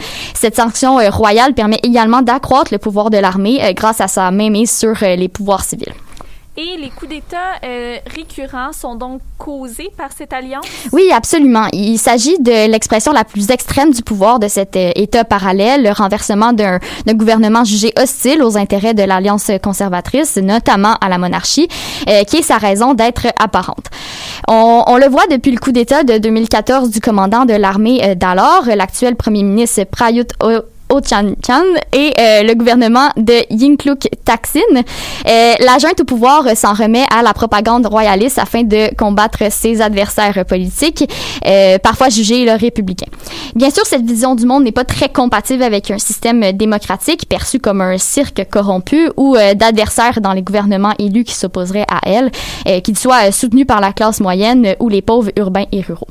[0.57, 4.71] Sanction euh, royale permet également d'accroître le pouvoir de l'armée euh, grâce à sa mainmise
[4.71, 5.93] sur euh, les pouvoirs civils.
[6.59, 10.65] Et les coups d'État euh, récurrents sont donc causés par cette alliance?
[10.91, 11.67] Oui, absolument.
[11.71, 15.91] Il s'agit de l'expression la plus extrême du pouvoir de cet euh, État parallèle, le
[15.91, 21.67] renversement d'un gouvernement jugé hostile aux intérêts de l'alliance conservatrice, notamment à la monarchie,
[22.09, 23.85] euh, qui est sa raison d'être apparente.
[24.47, 28.63] On, on le voit depuis le coup d'État de 2014 du commandant de l'armée d'alors,
[28.65, 34.59] l'actuel premier ministre Prayut O- Ochan Chan et euh, le gouvernement de Yingluck Taksin.
[35.27, 39.51] Euh, la junte au pouvoir euh, s'en remet à la propagande royaliste afin de combattre
[39.51, 41.09] ses adversaires politiques,
[41.45, 43.11] euh, parfois jugés là, républicains.
[43.55, 47.59] Bien sûr, cette vision du monde n'est pas très compatible avec un système démocratique perçu
[47.59, 52.31] comme un cirque corrompu ou euh, d'adversaires dans les gouvernements élus qui s'opposeraient à elle,
[52.81, 56.07] qu'ils soient soutenus par la classe moyenne ou les pauvres urbains et ruraux.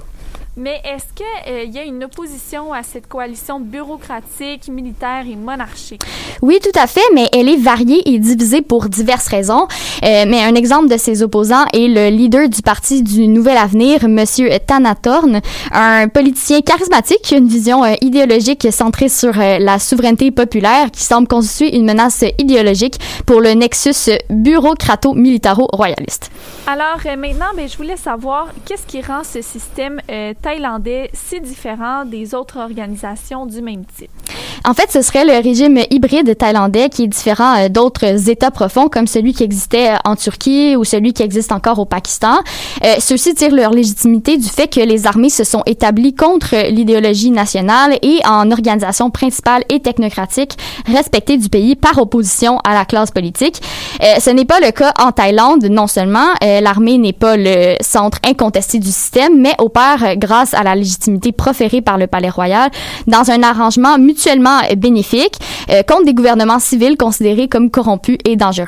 [0.59, 6.01] Mais est-ce qu'il y a une opposition à cette coalition bureaucratique, militaire et monarchique?
[6.41, 9.69] Oui, tout à fait, mais elle est variée et divisée pour diverses raisons.
[10.03, 14.09] Euh, mais un exemple de ses opposants est le leader du parti du Nouvel Avenir,
[14.09, 15.43] Monsieur Thanatorn,
[15.73, 20.91] un politicien charismatique qui a une vision euh, idéologique centrée sur euh, la souveraineté populaire
[20.91, 26.31] qui semble constituer une menace idéologique pour le nexus bureaucrato-militaro-royaliste.
[26.67, 31.41] Alors euh, maintenant, ben, je voulais savoir qu'est-ce qui rend ce système euh, thaïlandais si
[31.41, 34.11] différent des autres organisations du même type?
[34.65, 38.89] En fait, ce serait le régime hybride thaïlandais qui est différent euh, d'autres États profonds
[38.89, 42.39] comme celui qui existait euh, en Turquie ou celui qui existe encore au Pakistan.
[42.85, 47.31] Euh, Ceux-ci tirent leur légitimité du fait que les armées se sont établies contre l'idéologie
[47.31, 50.57] nationale et en organisation principale et technocratique
[50.87, 53.61] respectée du pays par opposition à la classe politique.
[54.01, 58.19] Euh, ce n'est pas le cas en Thaïlande, non seulement l'armée n'est pas le centre
[58.25, 60.15] incontesté du système, mais opère euh,
[60.53, 62.71] à la légitimité proférée par le palais royal
[63.07, 65.35] dans un arrangement mutuellement bénéfique
[65.71, 68.67] euh, contre des gouvernements civils considérés comme corrompus et dangereux.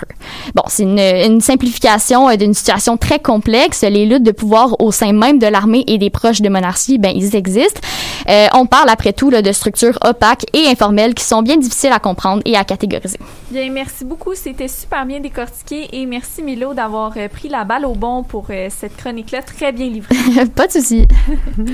[0.54, 3.82] Bon, c'est une, une simplification euh, d'une situation très complexe.
[3.82, 7.12] Les luttes de pouvoir au sein même de l'armée et des proches de monarchie, ben
[7.14, 7.80] ils existent.
[8.28, 11.92] Euh, on parle après tout là, de structures opaques et informelles qui sont bien difficiles
[11.92, 13.18] à comprendre et à catégoriser.
[13.50, 14.34] Bien, merci beaucoup.
[14.34, 18.46] C'était super bien décortiqué et merci Milo d'avoir euh, pris la balle au bon pour
[18.50, 20.16] euh, cette chronique-là très bien livrée.
[20.56, 21.06] Pas de souci.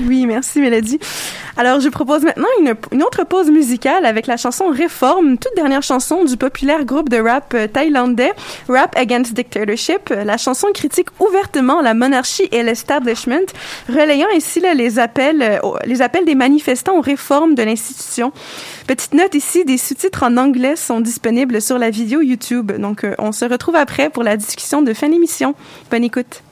[0.07, 0.99] Oui, merci Mélodie.
[1.57, 5.81] Alors, je propose maintenant une, une autre pause musicale avec la chanson Réforme, toute dernière
[5.81, 8.33] chanson du populaire groupe de rap thaïlandais
[8.67, 10.09] Rap Against Dictatorship.
[10.09, 13.45] La chanson critique ouvertement la monarchie et l'establishment,
[13.89, 18.31] relayant ainsi là, les appels euh, les appels des manifestants aux réformes de l'institution.
[18.87, 22.71] Petite note ici, des sous-titres en anglais sont disponibles sur la vidéo YouTube.
[22.73, 25.55] Donc, euh, on se retrouve après pour la discussion de fin d'émission.
[25.89, 26.43] Bonne écoute.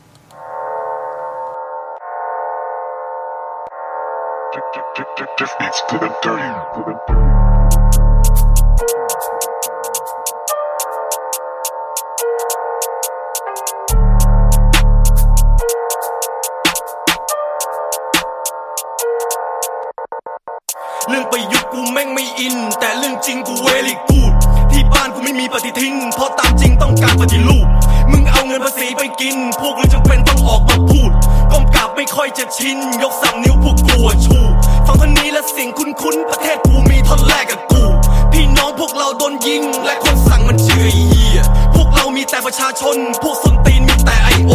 [21.10, 24.34] เรื่องประยุทธ์กูแม่งไม่อิน แต่เรื่องจริงกูเวลี่กูด
[24.72, 27.68] ที่บ้านกูไม่มีปฏิทิน เพราะตามจริงต้องการปฏิรูป
[28.12, 31.12] มึงเอาเงินภาษีไปกิน พวกมึงจำเป็นต้องออกมาพูด
[31.51, 34.38] ก้มกราบไม่ค่อยจะชิน ยกสามนิ้วพวกกูชู
[34.86, 37.84] ฟังท่อนนี้และเสิ่งคุ้นๆประเทศกูมีท่อนแรกกับกู
[38.32, 41.39] พี่น้องพวกเราโดนยิง และคนสั่งมันเชื่อเหี้ย
[41.76, 44.51] พวกเรามีแต่ประชาชน พวกส้นตีนมีแต่ไอโอ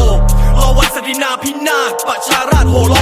[0.59, 2.95] รอวันสดินาพินาศประชาราษฎร์โหร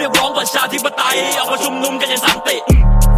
[0.00, 2.56] เรียกร้องประชาธิปไตยเอามาชุมนุมกันอย่างสันติ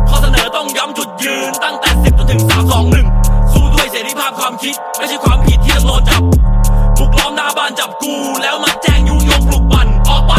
[0.09, 3.07] ข้อเสนอต้องย้ำจุดยืนตั้งแต่สิบจนถึงสามสองหนึ่ง
[3.53, 6.23] สู้ด้วยเสรีภาพความคิด ไม่ใช่ความผิดที่จะโดนจับ
[6.99, 10.33] บุกล้อมหน้าบ้านจับกู แล้วมาแจ้งยุยงปลุกปั่นออกไป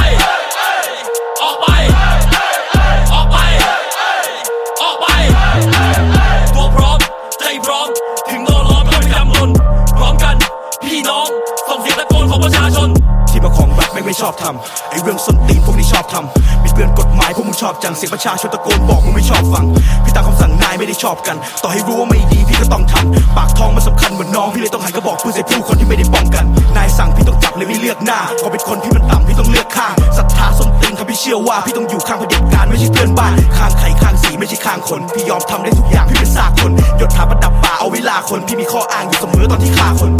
[14.13, 19.65] ไม่ชอบทำไอ้เรื่องส้นตีนพวกนี้ชอบทำบิดเบือนกฎหมายพวกมึงชอบจังเสียงประชาชนตะโกนบอกมึงไม่ชอบฟัง
[20.03, 26.45] พี่ตามคำสั่งนายไม่ได้ชอบกัน ต่อให้รู้ว่าไม่ดีพี่ก็ต้องทำปากท้องมันสำคัญเหมือนน้องพี่เลยต้องหันกระบอกปืนใส่ผู้คนที่ไม่ได้ป้องกัน
[26.77, 40.11] นายสั่งพี่ต้องจับเลยไม่เลือกหน้าพอเป็นคนที่มันต่ำพี่ต้องเลือกข้างศรัทธาส้นตีนครับพี่เชื่อว่าพี่ต้องอยู่ข้างเผด็จการไม่ใช่เพื่อนบ้านข้างไข่ข้างสีไม่ใช่ข้างคนพี่ยอมทำได้ทุกอย่างพี่เป็นซากคนหยศถาประดับป่าเอาเวลาคนพี่มีข้ออ้างอยู่เสมอตอนที่ฆ่าคน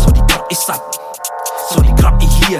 [0.00, 0.86] สวัสดีครับไอสัตว์
[1.70, 2.58] สวัสดีครับไอเฮีย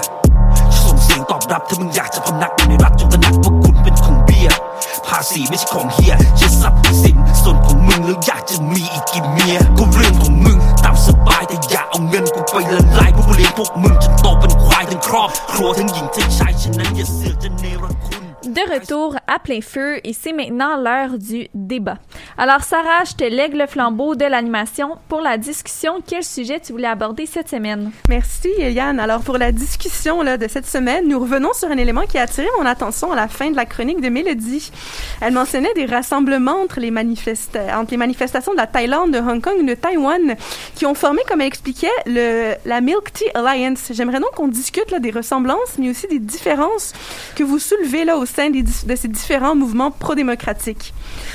[1.52, 4.58] รับถ้ามึงอยากจะพำนักอยู่ในรัฐจงตระหนักว่าคุณเป็นของเบียร์
[5.06, 18.17] ภาษีไม่ใช่ของเฮียใช่ทรัพย์สินส่วนของมึงแล้วอยากจะมีอีกกี่เมียก็เรื่องของมึงตามสบายแต่อย่าเอาเงินกูไปละลายพวกกูเลี้ยงพวกมึงจนโตเป็นควายทั้งครอบครัวทั้งหญิงทั้งชายฉะนั้นอย่าเสือกจะเนรคุณ
[18.48, 21.98] De retour à plein feu et c'est maintenant l'heure du débat.
[22.38, 26.00] Alors Sarah, je te lègue le flambeau de l'animation pour la discussion.
[26.06, 27.90] Quel sujet tu voulais aborder cette semaine?
[28.08, 28.98] Merci Yann.
[29.00, 32.22] Alors pour la discussion là, de cette semaine, nous revenons sur un élément qui a
[32.22, 34.72] attiré mon attention à la fin de la chronique de Mélodie.
[35.20, 39.42] Elle mentionnait des rassemblements entre les, manifesta- entre les manifestations de la Thaïlande, de Hong
[39.42, 40.36] Kong et de Taïwan
[40.74, 43.90] qui ont formé, comme elle expliquait, le, la Milk Tea Alliance.
[43.90, 46.94] J'aimerais donc qu'on discute là, des ressemblances, mais aussi des différences
[47.36, 50.94] que vous soulevez là, au sein des dif- de ces différents mouvements pro-démocratiques.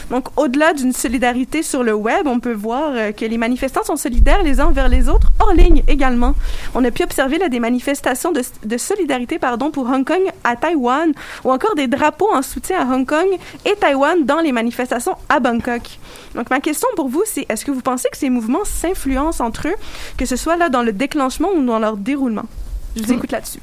[0.09, 3.97] Donc, au-delà d'une solidarité sur le web, on peut voir euh, que les manifestants sont
[3.97, 6.33] solidaires les uns envers les autres hors ligne également.
[6.75, 8.41] On a pu observer là, des manifestations de,
[8.73, 11.11] de solidarité pardon, pour Hong Kong à Taïwan
[11.43, 13.29] ou encore des drapeaux en soutien à Hong Kong
[13.65, 15.99] et Taïwan dans les manifestations à Bangkok.
[16.35, 19.67] Donc, ma question pour vous, c'est est-ce que vous pensez que ces mouvements s'influencent entre
[19.67, 19.75] eux,
[20.17, 22.47] que ce soit là dans le déclenchement ou dans leur déroulement?
[22.95, 23.59] Je vous écoute là-dessus.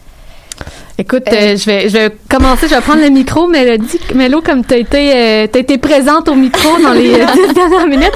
[0.99, 3.47] Écoute, euh, je, vais, je vais commencer, je vais prendre le micro.
[3.47, 7.25] Mélodie, Mélo, comme tu as été, euh, t'as été présente au micro dans les euh,
[7.49, 8.13] dix dernières minutes.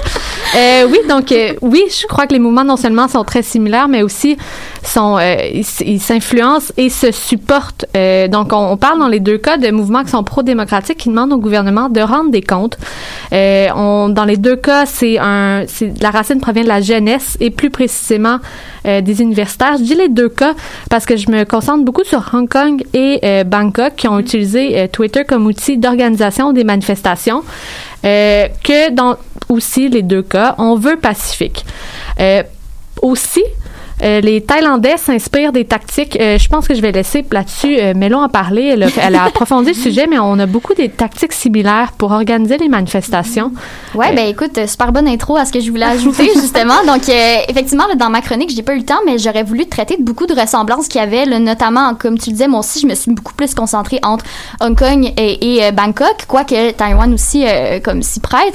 [0.54, 3.88] Euh, oui, donc, euh, oui, je crois que les mouvements non seulement sont très similaires,
[3.88, 4.36] mais aussi
[4.86, 5.36] sont, euh,
[5.80, 7.86] ils s'influencent et se supportent.
[7.96, 11.08] Euh, donc, on, on parle dans les deux cas de mouvements qui sont pro-démocratiques qui
[11.08, 12.78] demandent au gouvernement de rendre des comptes.
[13.32, 15.64] Euh, on, dans les deux cas, c'est un,
[16.00, 18.38] la racine provient de la jeunesse et plus précisément
[18.86, 19.76] euh, des universitaires.
[19.78, 20.54] Je dis les deux cas
[20.90, 24.78] parce que je me concentre beaucoup sur Hong Kong et euh, Bangkok qui ont utilisé
[24.78, 27.42] euh, Twitter comme outil d'organisation des manifestations.
[28.02, 29.16] Que dans
[29.48, 31.64] aussi les deux cas, on veut pacifique.
[33.00, 33.42] Aussi,
[34.02, 36.18] euh, les Thaïlandais s'inspirent des tactiques.
[36.20, 38.70] euh, je pense que je vais laisser là-dessus euh, Mélo en parler.
[38.74, 42.10] Elle a, elle a approfondi le sujet, mais on a beaucoup des tactiques similaires pour
[42.12, 43.52] organiser les manifestations.
[43.94, 46.84] Ouais, Euh, ben écoute, super bonne intro à ce que je voulais ajouter justement.
[46.86, 47.02] Donc
[47.48, 50.02] effectivement, là, dans ma chronique, j'ai pas eu le temps, mais j'aurais voulu traiter de
[50.02, 52.86] beaucoup de ressemblances qu'il y avait, là, notamment comme tu le disais, moi aussi, je
[52.86, 54.24] me suis beaucoup plus concentrée entre
[54.60, 57.44] Hong Kong et, et, Bangkok, quoique Taïwan aussi
[57.84, 58.54] comme s'y prête.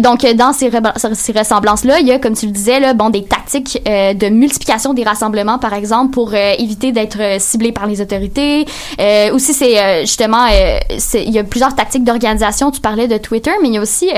[0.00, 3.10] Donc dans ces, re- ces ressemblances-là, il y a, comme tu le disais, là, bon
[3.10, 7.86] des tactiques de multiplication des rassemblements, par exemple, pour euh, éviter d'être euh, ciblé par
[7.86, 8.66] les autorités.
[9.00, 12.70] Euh, aussi, c'est justement, il y a plusieurs tactiques d'organisation.
[12.70, 14.08] Tu parlais de Twitter, mais il y a aussi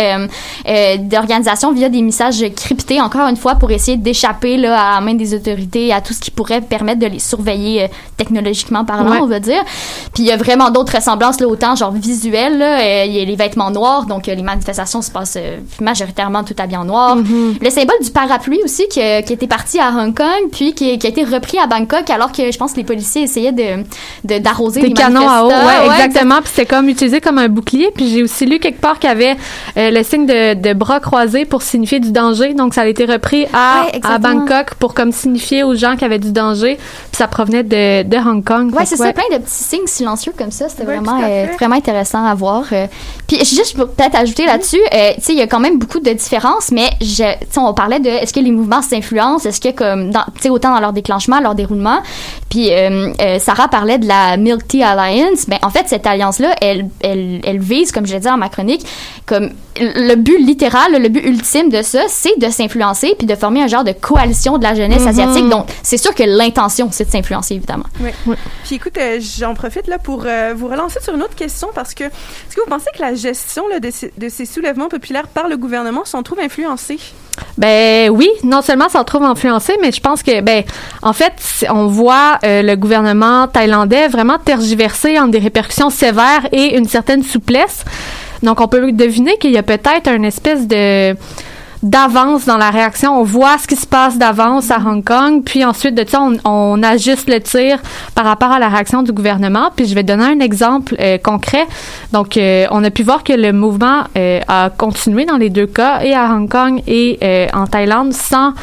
[0.98, 5.14] d'organisation via des messages cryptés, encore une fois, pour essayer d'échapper là, à la main
[5.14, 9.18] des autorités, à tout ce qui pourrait permettre de les surveiller technologiquement parlant, Ouais.
[9.20, 9.62] on va dire.
[10.14, 12.58] Puis il y a vraiment d'autres ressemblances, là, autant genre visuelles.
[12.58, 13.04] là.
[13.04, 15.38] Il y a les vêtements noirs, donc les manifestations se passent
[15.80, 17.16] majoritairement tout habillé en noir.
[17.16, 21.06] Le symbole du parapluie aussi, qui, qui était parti à Hong Kong, puis qui, qui
[21.06, 23.82] a été repris à Bangkok, alors que je pense que les policiers essayaient de
[24.24, 26.36] de- d'arroser Des les canons à eau, ouais, exactement.
[26.40, 27.90] Puis c'était comme utilisé comme un bouclier.
[27.94, 29.36] Puis j'ai aussi lu quelque part qu'il y avait
[29.76, 32.54] euh, le signe de, de bras croisés pour signifier du danger.
[32.54, 34.18] Donc ça a été repris à, Ouais, à.
[34.18, 36.76] Bangkok pour comme signifier aux gens qu'il y avait du danger.
[36.76, 38.72] Puis ça provenait de, de Hong Kong.
[38.74, 40.68] Ouais, c'est ça, plein de petits signes silencieux comme ça.
[40.68, 42.64] C'était Ouais, vraiment, euh, vraiment intéressant à voir.
[42.72, 42.86] Euh,
[43.26, 46.00] Puis juste pour peut-être ajouter là-dessus, euh, tu sais, il y a quand même beaucoup
[46.00, 47.06] de différences, mais je,
[47.40, 50.50] tu sais, on parlait de est-ce que les mouvements s'influencent, est-ce que comme, tu sais,
[50.50, 52.00] autant dans leur déclenchement, leur déroulement?
[52.50, 55.46] Puis euh, euh, Sarah parlait de la Milk Tea Alliance.
[55.48, 58.48] Ben en fait, cette alliance-là, elle, elle, elle vise, comme je l'ai dit dans ma
[58.48, 58.84] chronique,
[59.26, 59.50] comme
[59.80, 63.66] le but littéral, le but ultime de ça, c'est de s'influencer puis de former un
[63.66, 65.08] genre de coalition de la jeunesse Mhm.
[65.08, 65.48] asiatique.
[65.48, 67.86] Donc, c'est sûr que l'intention, c'est de s'influencer, évidemment.
[68.00, 68.36] Oui.
[68.64, 71.92] Puis écoute, euh, j'en profite là pour euh, vous relancer sur une autre question parce
[71.94, 76.04] que est-ce que vous pensez que la gestion de, ces, soulèvements populaires par le gouvernement
[76.04, 76.98] s'en trouve influencée?
[77.58, 80.62] Ben oui, non seulement ça se trouve influencé, mais je pense que ben
[81.02, 86.76] en fait, on voit euh, le gouvernement thaïlandais vraiment tergiverser entre des répercussions sévères et
[86.76, 87.84] une certaine souplesse.
[88.42, 91.16] Donc on peut deviner qu'il y a peut-être une espèce de
[91.84, 93.20] d'avance dans la réaction.
[93.20, 96.36] On voit ce qui se passe d'avance à Hong Kong, puis ensuite de ça, on,
[96.44, 97.78] on ajuste le tir
[98.14, 99.70] par rapport à la réaction du gouvernement.
[99.76, 101.66] Puis je vais donner un exemple euh, concret.
[102.12, 105.66] Donc, euh, on a pu voir que le mouvement euh, a continué dans les deux
[105.66, 107.18] cas, et à Hong Kong et
[107.52, 108.54] en Thaïlande, sans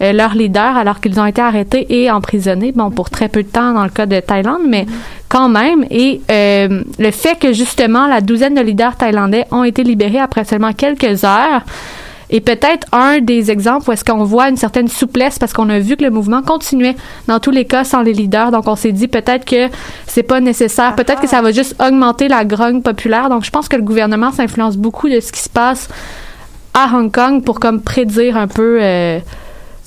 [0.00, 3.48] euh, leur leader, alors qu'ils ont été arrêtés et emprisonnés, bon, pour très peu de
[3.48, 4.86] temps dans le cas de Thaïlande, mais
[5.28, 5.84] quand même.
[5.90, 10.72] Et le fait que justement la douzaine de leaders thaïlandais ont été libérés après seulement
[10.72, 11.62] quelques heures,
[12.30, 15.80] et peut-être un des exemples où est-ce qu'on voit une certaine souplesse parce qu'on a
[15.80, 18.52] vu que le mouvement continuait dans tous les cas sans les leaders.
[18.52, 19.68] Donc on s'est dit peut-être que
[20.06, 23.28] c'est pas nécessaire, peut-être que ça va juste augmenter la grogne populaire.
[23.28, 25.88] Donc je pense que le gouvernement s'influence beaucoup de ce qui se passe
[26.72, 29.18] à Hong Kong pour comme prédire un peu euh,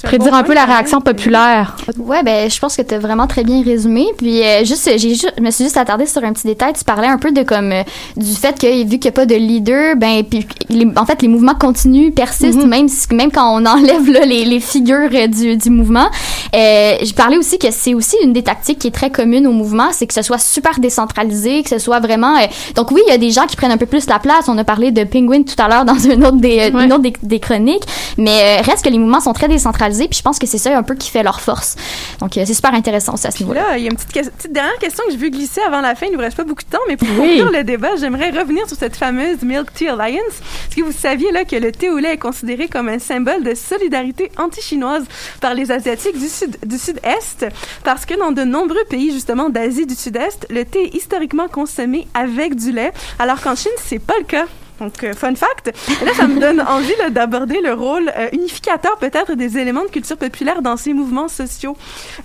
[0.04, 1.76] prédire un peu la réaction populaire.
[1.98, 4.06] Ouais, ben je pense que tu as vraiment très bien résumé.
[4.18, 6.74] Puis euh, juste, j'ai juste, je me suis juste attardée sur un petit détail.
[6.78, 7.84] Tu parlais un peu de comme euh,
[8.18, 11.22] du fait que vu qu'il n'y a pas de leader, ben puis les- en fait
[11.22, 15.28] les mouvements continuent, persistent, même si- même quand on enlève là, les, les figures euh,
[15.28, 16.08] du, du mouvement.
[16.56, 19.52] Euh, je parlais aussi que c'est aussi une des tactiques qui est très commune au
[19.52, 22.36] mouvement, c'est que ce soit super décentralisé, que ce soit vraiment.
[22.38, 22.46] euh,
[22.76, 24.48] donc oui, il y a des gens qui prennent un peu plus la place.
[24.48, 27.14] On a parlé de Penguin tout à l'heure dans une autre des, une autre des,
[27.24, 27.84] des chroniques,
[28.18, 29.93] mais euh, reste que les mouvements sont très décentralisés.
[30.08, 31.76] Puis je pense que c'est ça un peu qui fait leur force.
[32.20, 33.62] Donc euh, c'est super intéressant ça, à ce niveau-là.
[33.72, 35.82] Là, il y a une petite, que- petite dernière question que je veux glisser avant
[35.82, 36.06] la fin.
[36.08, 37.38] Il nous reste pas beaucoup de temps, mais pour Oui.
[37.40, 40.20] conclure le débat, j'aimerais revenir sur cette fameuse Milk Tea Alliance.
[40.70, 43.44] Est-ce que vous saviez là que le thé au lait est considéré comme un symbole
[43.44, 45.04] de solidarité anti-chinoise
[45.42, 47.46] par les Asiatiques du sud du sud-est?
[47.84, 52.08] Parce que dans de nombreux pays justement d'Asie du sud-est, le thé est historiquement consommé
[52.14, 54.46] avec du lait, alors qu'en Chine, c'est pas le cas.
[54.80, 55.72] Donc, euh, fun fact.
[56.04, 60.18] Là, ça me donne envie d'aborder le rôle euh, unificateur peut-être des éléments de culture
[60.18, 61.78] populaire dans ces mouvements sociaux.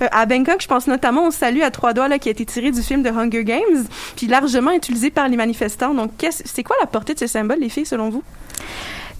[0.02, 2.44] Euh, à Bangkok, je pense notamment au salut à trois doigts là, qui a été
[2.44, 3.84] tiré du film de Hunger Games,
[4.16, 5.94] puis largement utilisé par les manifestants.
[5.94, 8.22] Donc, c'est quoi la portée de ce symbole, les filles, selon vous?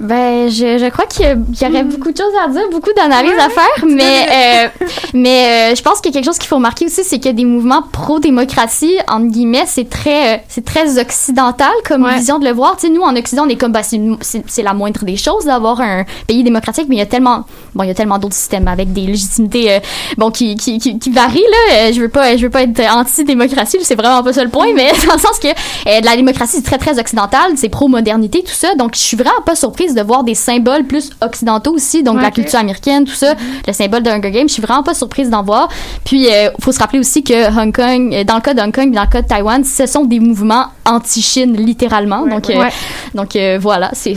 [0.01, 3.33] Ben, je, je crois qu'il y, y aurait beaucoup de choses à dire, beaucoup d'analyses
[3.39, 6.57] à faire, mais euh, mais euh, je pense qu'il y a quelque chose qu'il faut
[6.57, 11.73] remarquer aussi, c'est a des mouvements pro-démocratie, entre guillemets, c'est très euh, c'est très occidental
[11.87, 12.77] comme vision de le voir.
[12.77, 15.81] Tu sais, nous en Occident, on est comme bah, c'est la moindre des choses d'avoir
[15.81, 17.45] un pays démocratique, mais il y a tellement
[17.75, 19.81] bon, il y a tellement d'autres systèmes avec des légitimités euh,
[20.17, 21.75] bon qui, qui, qui, qui varient là.
[21.75, 24.73] Euh, Je veux pas je veux pas être anti-démocratie, c'est vraiment pas ça le point,
[24.75, 28.55] mais dans le sens que euh, la démocratie c'est très très occidental, c'est pro-modernité tout
[28.55, 32.17] ça, donc je suis vraiment pas surprise de voir des symboles plus occidentaux aussi, donc
[32.17, 33.35] Ouais, la culture américaine, tout ça,
[33.67, 35.69] le symbole de Hunger Games, je suis vraiment pas surprise d'en voir.
[36.05, 38.75] Puis euh, faut se rappeler aussi que Hong Kong, euh, dans le cas de Hong
[38.75, 42.71] Kong, dans le cas de Taïwan, ce sont des mouvements anti-Chine littéralement, donc euh, Ouais.
[43.15, 44.15] donc euh, voilà, c'est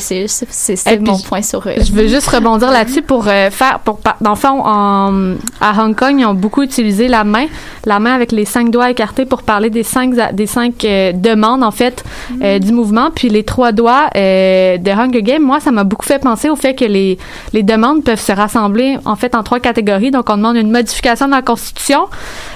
[1.01, 1.65] mon point sur.
[1.67, 5.83] euh, Je veux juste rebondir là-dessus pour euh, faire, pour dans le fond, en- à
[5.83, 7.47] Hong Kong, ils ont beaucoup utilisé la main,
[7.85, 11.63] la main avec les cinq doigts écartés pour parler des cinq des cinq euh, demandes
[11.63, 12.03] en fait
[12.41, 15.41] euh, du mouvement, puis les trois doigts euh, de Hunger Games.
[15.43, 17.17] Moi, ça m'a beaucoup fait penser au fait que les
[17.53, 20.11] les demandes peuvent se rassembler en fait en trois catégories.
[20.11, 22.07] Donc, on demande une modification de la Constitution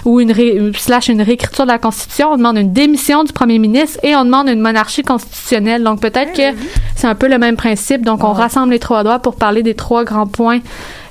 [0.06, 2.30] ou une ré- slash une réécriture de la Constitution.
[2.32, 5.84] On demande une démission du premier ministre et on demande une monarchie constitutionnelle.
[5.84, 6.58] Donc, peut-être que
[6.95, 8.03] c'est un peu le même principe.
[8.03, 10.60] Donc, on rassemble les trois doigts pour parler des trois grands points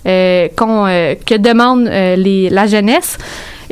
[0.06, 3.16] euh, euh, que demande euh, les, la jeunesse.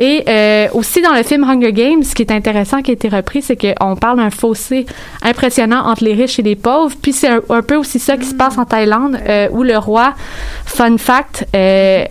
[0.03, 3.07] Et euh, aussi dans le film Hunger Games, ce qui est intéressant qui a été
[3.07, 4.85] repris, c'est qu'on parle d'un fossé
[5.21, 6.93] impressionnant entre les riches et les pauvres.
[7.01, 10.13] Puis c'est un, peu aussi ça qui se passe en Thaïlande, euh, où le roi,
[10.65, 12.03] fun fact, euh,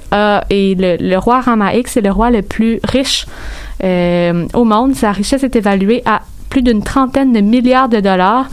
[0.48, 3.26] et le, le roi Ramaik, c'est le roi le plus riche
[3.82, 4.94] au monde.
[4.94, 6.22] Sa richesse est évaluée à
[6.52, 8.46] plus d'une trentaine de milliards de dollars.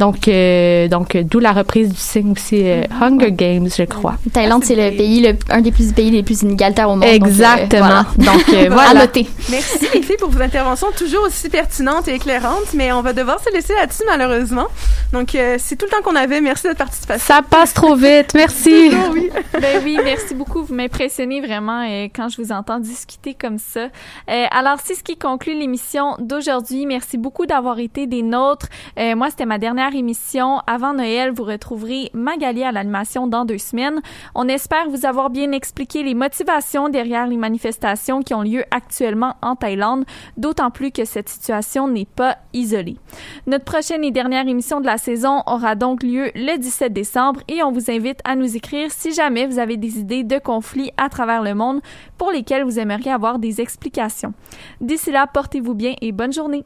[0.00, 4.16] Donc, euh, donc euh, d'où la reprise du signe aussi euh, Hunger Games, je crois.
[4.32, 7.02] Thaïlande, c'est le pays, le, un des plus pays les plus inégalitaires au monde.
[7.02, 7.86] donc, euh, Exactement.
[7.86, 8.06] voilà.
[8.18, 9.00] Donc, euh, à voilà.
[9.02, 9.28] noter.
[9.50, 13.38] Merci les filles pour vos interventions toujours aussi pertinentes et éclairantes, mais on va devoir
[13.40, 14.66] se laisser là-dessus malheureusement.
[15.12, 16.40] Donc euh, c'est tout le temps qu'on avait.
[16.40, 17.24] Merci de votre participation.
[17.34, 18.34] Ça passe trop vite.
[18.34, 18.90] Merci.
[18.90, 19.30] Toujours, oui.
[19.60, 20.64] Ben oui, merci beaucoup.
[20.64, 23.88] Vous m'impressionnez vraiment euh, quand je vous entends discuter comme ça.
[24.28, 26.84] Euh, alors, c'est ce qui conclut l'émission d'aujourd'hui.
[26.86, 28.68] Merci beaucoup d'avoir été des nôtres.
[28.98, 31.32] Euh, moi, c'était ma dernière dernière émission avant Noël.
[31.32, 34.00] Vous retrouverez Magali à l'animation dans deux semaines.
[34.36, 39.34] On espère vous avoir bien expliqué les motivations derrière les manifestations qui ont lieu actuellement
[39.42, 40.04] en Thaïlande,
[40.36, 42.98] d'autant plus que cette situation n'est pas isolée.
[43.48, 47.64] Notre prochaine et dernière émission de la saison aura donc lieu le 17 décembre et
[47.64, 51.08] on vous invite à nous écrire si jamais vous avez des idées de conflits à
[51.08, 51.80] travers le monde
[52.16, 54.34] pour lesquels vous aimeriez avoir des explications.
[54.80, 56.64] D'ici là, portez-vous bien et bonne journée.